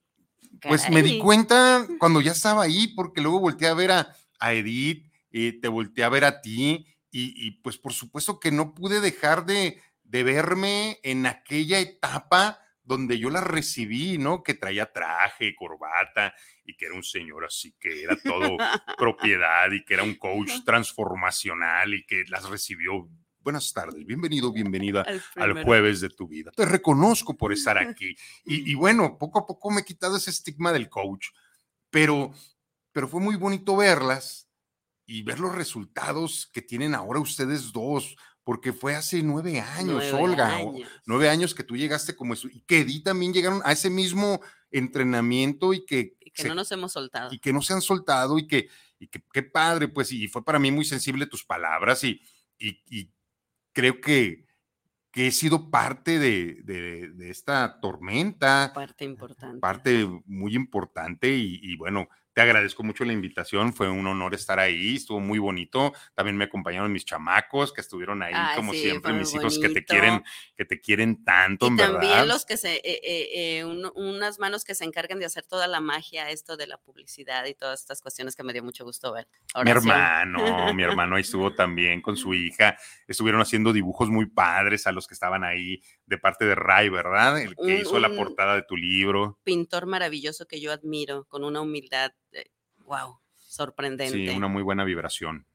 [0.59, 0.77] Caray.
[0.77, 4.53] Pues me di cuenta cuando ya estaba ahí, porque luego volteé a ver a, a
[4.53, 8.73] Edith, eh, te volteé a ver a ti, y, y, pues por supuesto que no
[8.73, 14.43] pude dejar de, de verme en aquella etapa donde yo la recibí, ¿no?
[14.43, 16.33] Que traía traje, corbata
[16.65, 18.57] y que era un señor así, que era todo
[18.97, 23.07] propiedad y que era un coach transformacional y que las recibió.
[23.39, 25.03] Buenas tardes, bienvenido, bienvenida
[25.35, 26.51] al jueves de tu vida.
[26.55, 28.15] Te reconozco por estar aquí.
[28.45, 31.27] Y, y, bueno, poco a poco me he quitado ese estigma del coach,
[31.89, 32.31] pero,
[32.91, 34.47] pero fue muy bonito verlas
[35.05, 40.13] y ver los resultados que tienen ahora ustedes dos, porque fue hace nueve años, nueve
[40.13, 40.87] Olga, años.
[41.05, 44.41] nueve años que tú llegaste como eso, y que Edith también llegaron a ese mismo
[44.71, 46.17] entrenamiento y que...
[46.19, 47.33] Y que se, no nos hemos soltado.
[47.33, 48.69] Y que no se han soltado y que,
[48.99, 52.21] y que qué padre, pues, y fue para mí muy sensible tus palabras y,
[52.57, 53.11] y, y
[53.73, 54.47] creo que,
[55.11, 58.71] que he sido parte de, de, de, esta tormenta.
[58.73, 59.59] Parte importante.
[59.59, 64.59] Parte muy importante y, y bueno, te agradezco mucho la invitación, fue un honor estar
[64.59, 65.93] ahí, estuvo muy bonito.
[66.15, 69.61] También me acompañaron mis chamacos que estuvieron ahí, Ay, como sí, siempre, mis hijos bonito.
[69.67, 70.23] que te quieren,
[70.55, 72.27] que te quieren tanto, y en también verdad.
[72.27, 72.99] los que se, eh,
[73.57, 76.77] eh, un, unas manos que se encargan de hacer toda la magia, esto de la
[76.77, 79.27] publicidad y todas estas cuestiones que me dio mucho gusto ver.
[79.53, 79.83] Oración.
[79.85, 82.77] Mi hermano, mi hermano ahí estuvo también con su hija,
[83.07, 87.41] estuvieron haciendo dibujos muy padres a los que estaban ahí de parte de Ray, ¿verdad?
[87.41, 89.39] El que Un- hizo la portada de tu libro.
[89.43, 92.11] Pintor maravilloso que yo admiro, con una humildad,
[92.91, 94.31] wow, sorprendente.
[94.31, 95.45] Sí, una muy buena vibración.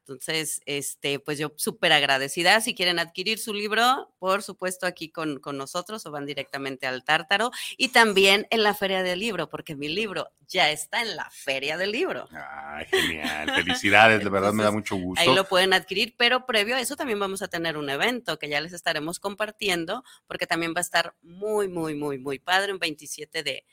[0.00, 2.60] Entonces, este, pues yo súper agradecida.
[2.60, 7.02] Si quieren adquirir su libro, por supuesto, aquí con, con, nosotros o van directamente al
[7.02, 11.28] Tártaro y también en la Feria del Libro, porque mi libro ya está en la
[11.30, 12.28] Feria del Libro.
[12.30, 13.50] Ay, genial.
[13.56, 15.20] Felicidades, de verdad me da mucho gusto.
[15.20, 18.48] Ahí lo pueden adquirir, pero previo a eso también vamos a tener un evento que
[18.48, 22.78] ya les estaremos compartiendo, porque también va a estar muy, muy, muy, muy padre, un
[22.78, 23.66] 27 de,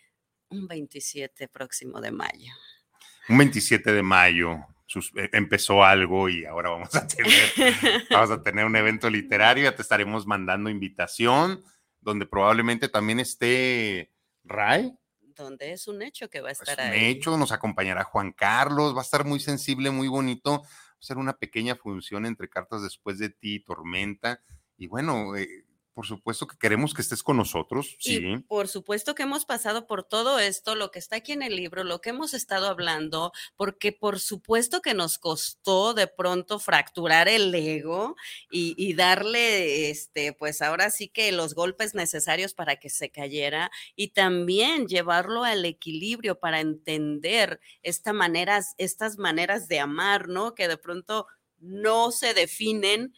[0.50, 2.54] un 27 próximo de mayo.
[3.30, 7.52] Un 27 de mayo sus, eh, empezó algo y ahora vamos a tener,
[8.12, 11.64] vamos a tener un evento literario, ya te estaremos mandando invitación,
[12.00, 14.12] donde probablemente también esté
[14.44, 14.94] Ray.
[15.36, 17.06] Donde es un hecho que va a estar es un ahí.
[17.06, 21.18] hecho, nos acompañará Juan Carlos, va a estar muy sensible, muy bonito, va a ser
[21.18, 24.42] una pequeña función entre cartas después de ti, Tormenta,
[24.78, 28.22] y bueno, eh, por supuesto que queremos que estés con nosotros, sí.
[28.24, 31.56] Y por supuesto que hemos pasado por todo esto, lo que está aquí en el
[31.56, 37.28] libro, lo que hemos estado hablando, porque por supuesto que nos costó de pronto fracturar
[37.28, 38.16] el ego
[38.50, 43.72] y, y darle, este, pues ahora sí que los golpes necesarios para que se cayera
[43.96, 50.56] y también llevarlo al equilibrio para entender esta maneras, estas maneras de amar, ¿no?
[50.56, 51.28] Que de pronto
[51.58, 53.14] no se definen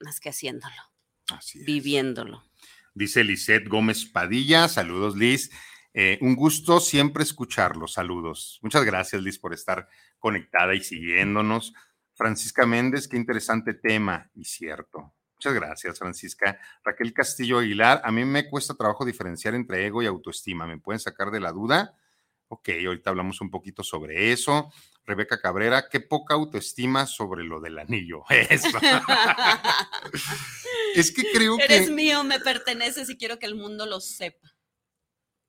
[0.00, 0.74] más que haciéndolo.
[1.36, 1.66] Así es.
[1.66, 2.44] viviéndolo.
[2.94, 5.50] Dice Lisette Gómez Padilla, saludos Liz.
[5.94, 8.58] Eh, un gusto siempre escucharlos, saludos.
[8.62, 11.74] Muchas gracias Liz por estar conectada y siguiéndonos.
[12.14, 15.14] Francisca Méndez, qué interesante tema y cierto.
[15.36, 16.58] Muchas gracias, Francisca.
[16.82, 20.66] Raquel Castillo Aguilar, a mí me cuesta trabajo diferenciar entre ego y autoestima.
[20.66, 21.94] ¿Me pueden sacar de la duda?
[22.48, 24.72] Ok, ahorita hablamos un poquito sobre eso.
[25.04, 28.24] Rebeca Cabrera, qué poca autoestima sobre lo del anillo.
[28.50, 28.68] Eso.
[30.94, 31.64] es que creo que.
[31.64, 34.48] Eres mío, me perteneces y quiero que el mundo lo sepa.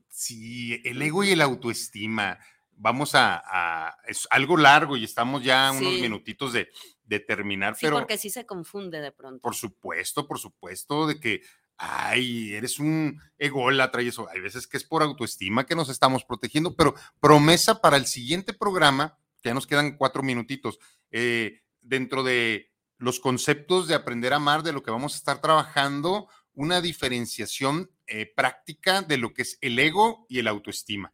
[0.08, 2.40] Sí, el ego y el autoestima.
[2.72, 6.02] Vamos a, a es algo largo y estamos ya unos Sí.
[6.02, 6.70] minutitos de,
[7.04, 9.42] de terminar, Sí, pero porque sí se confunde de pronto.
[9.42, 11.42] por supuesto, por supuesto, de que,
[11.78, 14.30] ay, eres un ególatra y eso.
[14.30, 18.54] Hay veces que es por autoestima que nos estamos protegiendo, pero promesa para el siguiente
[18.54, 20.80] programa, que ya nos quedan cuatro minutitos,
[21.12, 22.69] eh, dentro de
[23.00, 27.90] los conceptos de aprender a amar, de lo que vamos a estar trabajando, una diferenciación
[28.06, 31.14] eh, práctica de lo que es el ego y el autoestima.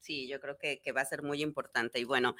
[0.00, 2.00] Sí, yo creo que, que va a ser muy importante.
[2.00, 2.34] Y bueno,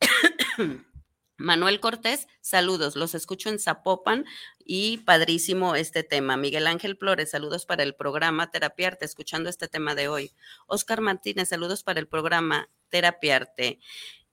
[1.36, 4.24] Manuel Cortés, saludos, los escucho en Zapopan
[4.64, 6.36] y padrísimo este tema.
[6.36, 10.32] Miguel Ángel Flores, saludos para el programa Terapiarte, escuchando este tema de hoy.
[10.68, 13.80] Oscar Martínez, saludos para el programa Terapiarte.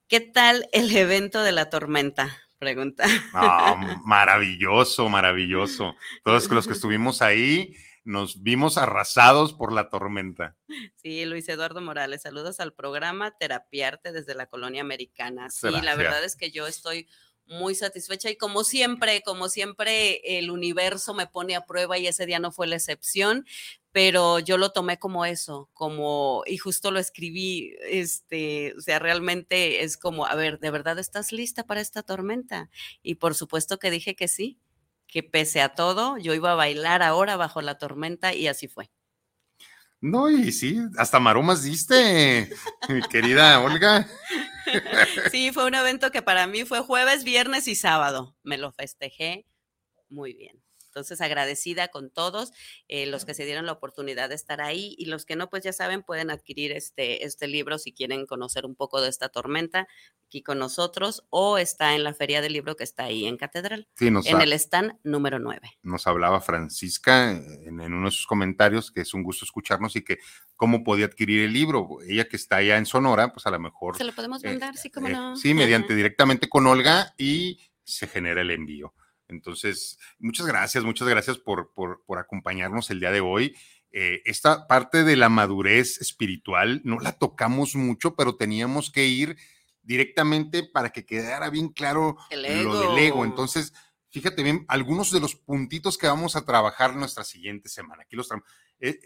[0.07, 2.37] ¿Qué tal el evento de la tormenta?
[2.61, 3.05] Pregunta.
[4.05, 5.95] maravilloso, maravilloso.
[6.23, 10.55] Todos los que estuvimos ahí nos vimos arrasados por la tormenta.
[10.95, 15.49] Sí, Luis Eduardo Morales, saludos al programa Terapiarte desde la colonia americana.
[15.49, 17.07] Sí, la verdad es que yo estoy
[17.51, 22.25] muy satisfecha y como siempre, como siempre, el universo me pone a prueba y ese
[22.25, 23.45] día no fue la excepción,
[23.91, 29.83] pero yo lo tomé como eso, como, y justo lo escribí, este, o sea, realmente
[29.83, 32.69] es como, a ver, ¿de verdad estás lista para esta tormenta?
[33.03, 34.59] Y por supuesto que dije que sí,
[35.07, 38.89] que pese a todo, yo iba a bailar ahora bajo la tormenta y así fue.
[40.01, 42.49] No, y sí, hasta maromas diste,
[42.89, 44.07] mi querida Olga.
[45.31, 48.37] Sí, fue un evento que para mí fue jueves, viernes y sábado.
[48.43, 49.45] Me lo festejé
[50.07, 50.63] muy bien.
[50.91, 52.51] Entonces, agradecida con todos
[52.89, 55.63] eh, los que se dieron la oportunidad de estar ahí y los que no, pues
[55.63, 59.87] ya saben, pueden adquirir este, este libro si quieren conocer un poco de esta tormenta
[60.25, 63.87] aquí con nosotros o está en la feria del libro que está ahí en Catedral,
[63.99, 65.61] en el stand número 9.
[65.81, 70.19] Nos hablaba Francisca en, uno de sus comentarios que es un gusto escucharnos y que
[70.57, 71.99] cómo podía adquirir el libro.
[72.05, 73.95] Ella que está allá en Sonora, pues a lo mejor...
[73.95, 75.37] Se lo podemos eh, mandar, sí, como eh, no.
[75.37, 78.93] Sí, mediante directamente con Olga y se genera el envío.
[79.31, 83.55] Entonces, muchas gracias, muchas gracias por, por, acompañarnos el día de hoy.
[83.91, 89.37] Eh, esta parte de la madurez espiritual no la tocamos mucho, pero teníamos que ir
[89.81, 93.25] directamente para que quedara bien claro lo del ego.
[93.25, 93.73] Entonces,
[94.09, 98.03] fíjate bien, algunos de los puntitos que vamos a trabajar nuestra siguiente semana.
[98.03, 98.29] Aquí los
[98.79, 98.99] eh,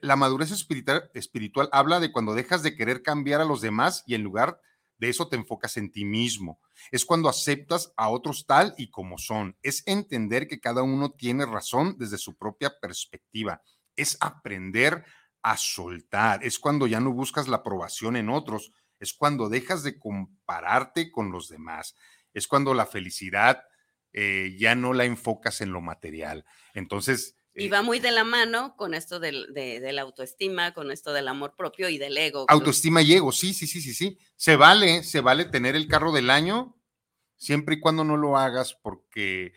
[0.00, 4.14] la madurez espiritual, espiritual habla de cuando dejas de querer cambiar a los demás y
[4.14, 4.60] en lugar de
[5.00, 6.60] eso te enfocas en ti mismo.
[6.90, 9.56] Es cuando aceptas a otros tal y como son.
[9.62, 13.62] Es entender que cada uno tiene razón desde su propia perspectiva.
[13.94, 15.04] Es aprender
[15.42, 16.44] a soltar.
[16.44, 18.72] Es cuando ya no buscas la aprobación en otros.
[18.98, 21.94] Es cuando dejas de compararte con los demás.
[22.32, 23.62] Es cuando la felicidad
[24.12, 26.46] eh, ya no la enfocas en lo material.
[26.72, 31.12] Entonces, y va muy de la mano con esto del, de, la autoestima, con esto
[31.12, 32.44] del amor propio y del ego.
[32.48, 34.18] Autoestima y ego, sí, sí, sí, sí, sí.
[34.36, 36.76] Se vale, se vale tener el carro del año,
[37.36, 39.54] siempre y cuando no lo hagas porque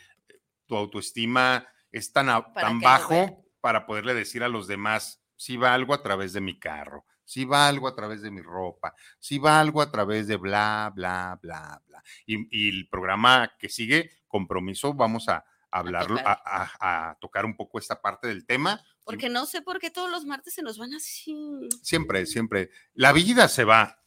[0.66, 5.94] tu autoestima es tan, tan bajo para poderle decir a los demás, si va algo
[5.94, 9.60] a través de mi carro, si va algo a través de mi ropa, si va
[9.60, 12.04] algo a través de bla, bla, bla, bla.
[12.26, 18.28] y el programa que sigue, compromiso, vamos a hablarlo, a, tocar un poco esta parte
[18.28, 18.84] del tema.
[19.04, 21.36] Porque no sé por qué todos los martes se nos van así.
[21.82, 22.70] Siempre, siempre.
[22.94, 24.04] La vida se va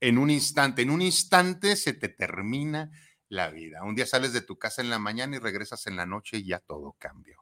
[0.00, 2.90] en un instante, en un instante se te termina
[3.28, 3.82] la vida.
[3.82, 6.46] Un día sales de tu casa en la mañana y regresas en la noche y
[6.46, 7.36] ya todo cambió.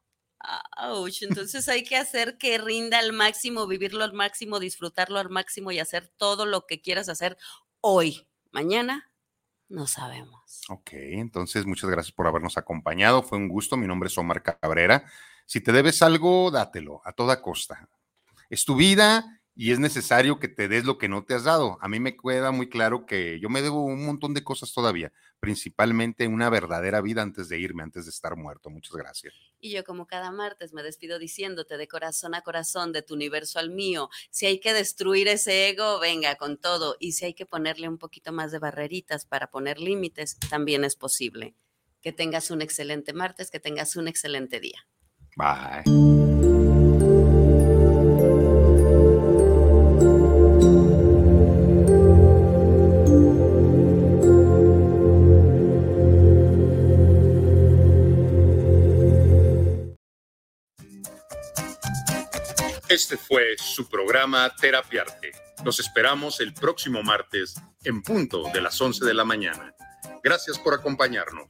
[0.76, 5.72] Ouch, entonces hay que hacer que rinda al máximo, vivirlo al máximo, disfrutarlo al máximo
[5.72, 7.38] y hacer todo lo que quieras hacer
[7.80, 8.28] hoy.
[8.50, 9.10] Mañana
[9.68, 10.62] no sabemos.
[10.68, 13.22] Ok, entonces muchas gracias por habernos acompañado.
[13.22, 13.76] Fue un gusto.
[13.76, 15.04] Mi nombre es Omar Cabrera.
[15.46, 17.88] Si te debes algo, dátelo a toda costa.
[18.48, 21.78] Es tu vida y es necesario que te des lo que no te has dado.
[21.80, 25.12] A mí me queda muy claro que yo me debo un montón de cosas todavía,
[25.38, 28.68] principalmente una verdadera vida antes de irme, antes de estar muerto.
[28.68, 29.34] Muchas gracias.
[29.60, 33.60] Y yo como cada martes me despido diciéndote de corazón a corazón, de tu universo
[33.60, 36.96] al mío, si hay que destruir ese ego, venga con todo.
[36.98, 40.96] Y si hay que ponerle un poquito más de barreritas para poner límites, también es
[40.96, 41.54] posible.
[42.02, 44.86] Que tengas un excelente martes, que tengas un excelente día.
[45.36, 46.23] Bye.
[62.88, 65.32] Este fue su programa Terapiarte.
[65.64, 69.74] Los esperamos el próximo martes en punto de las 11 de la mañana.
[70.22, 71.46] Gracias por acompañarnos.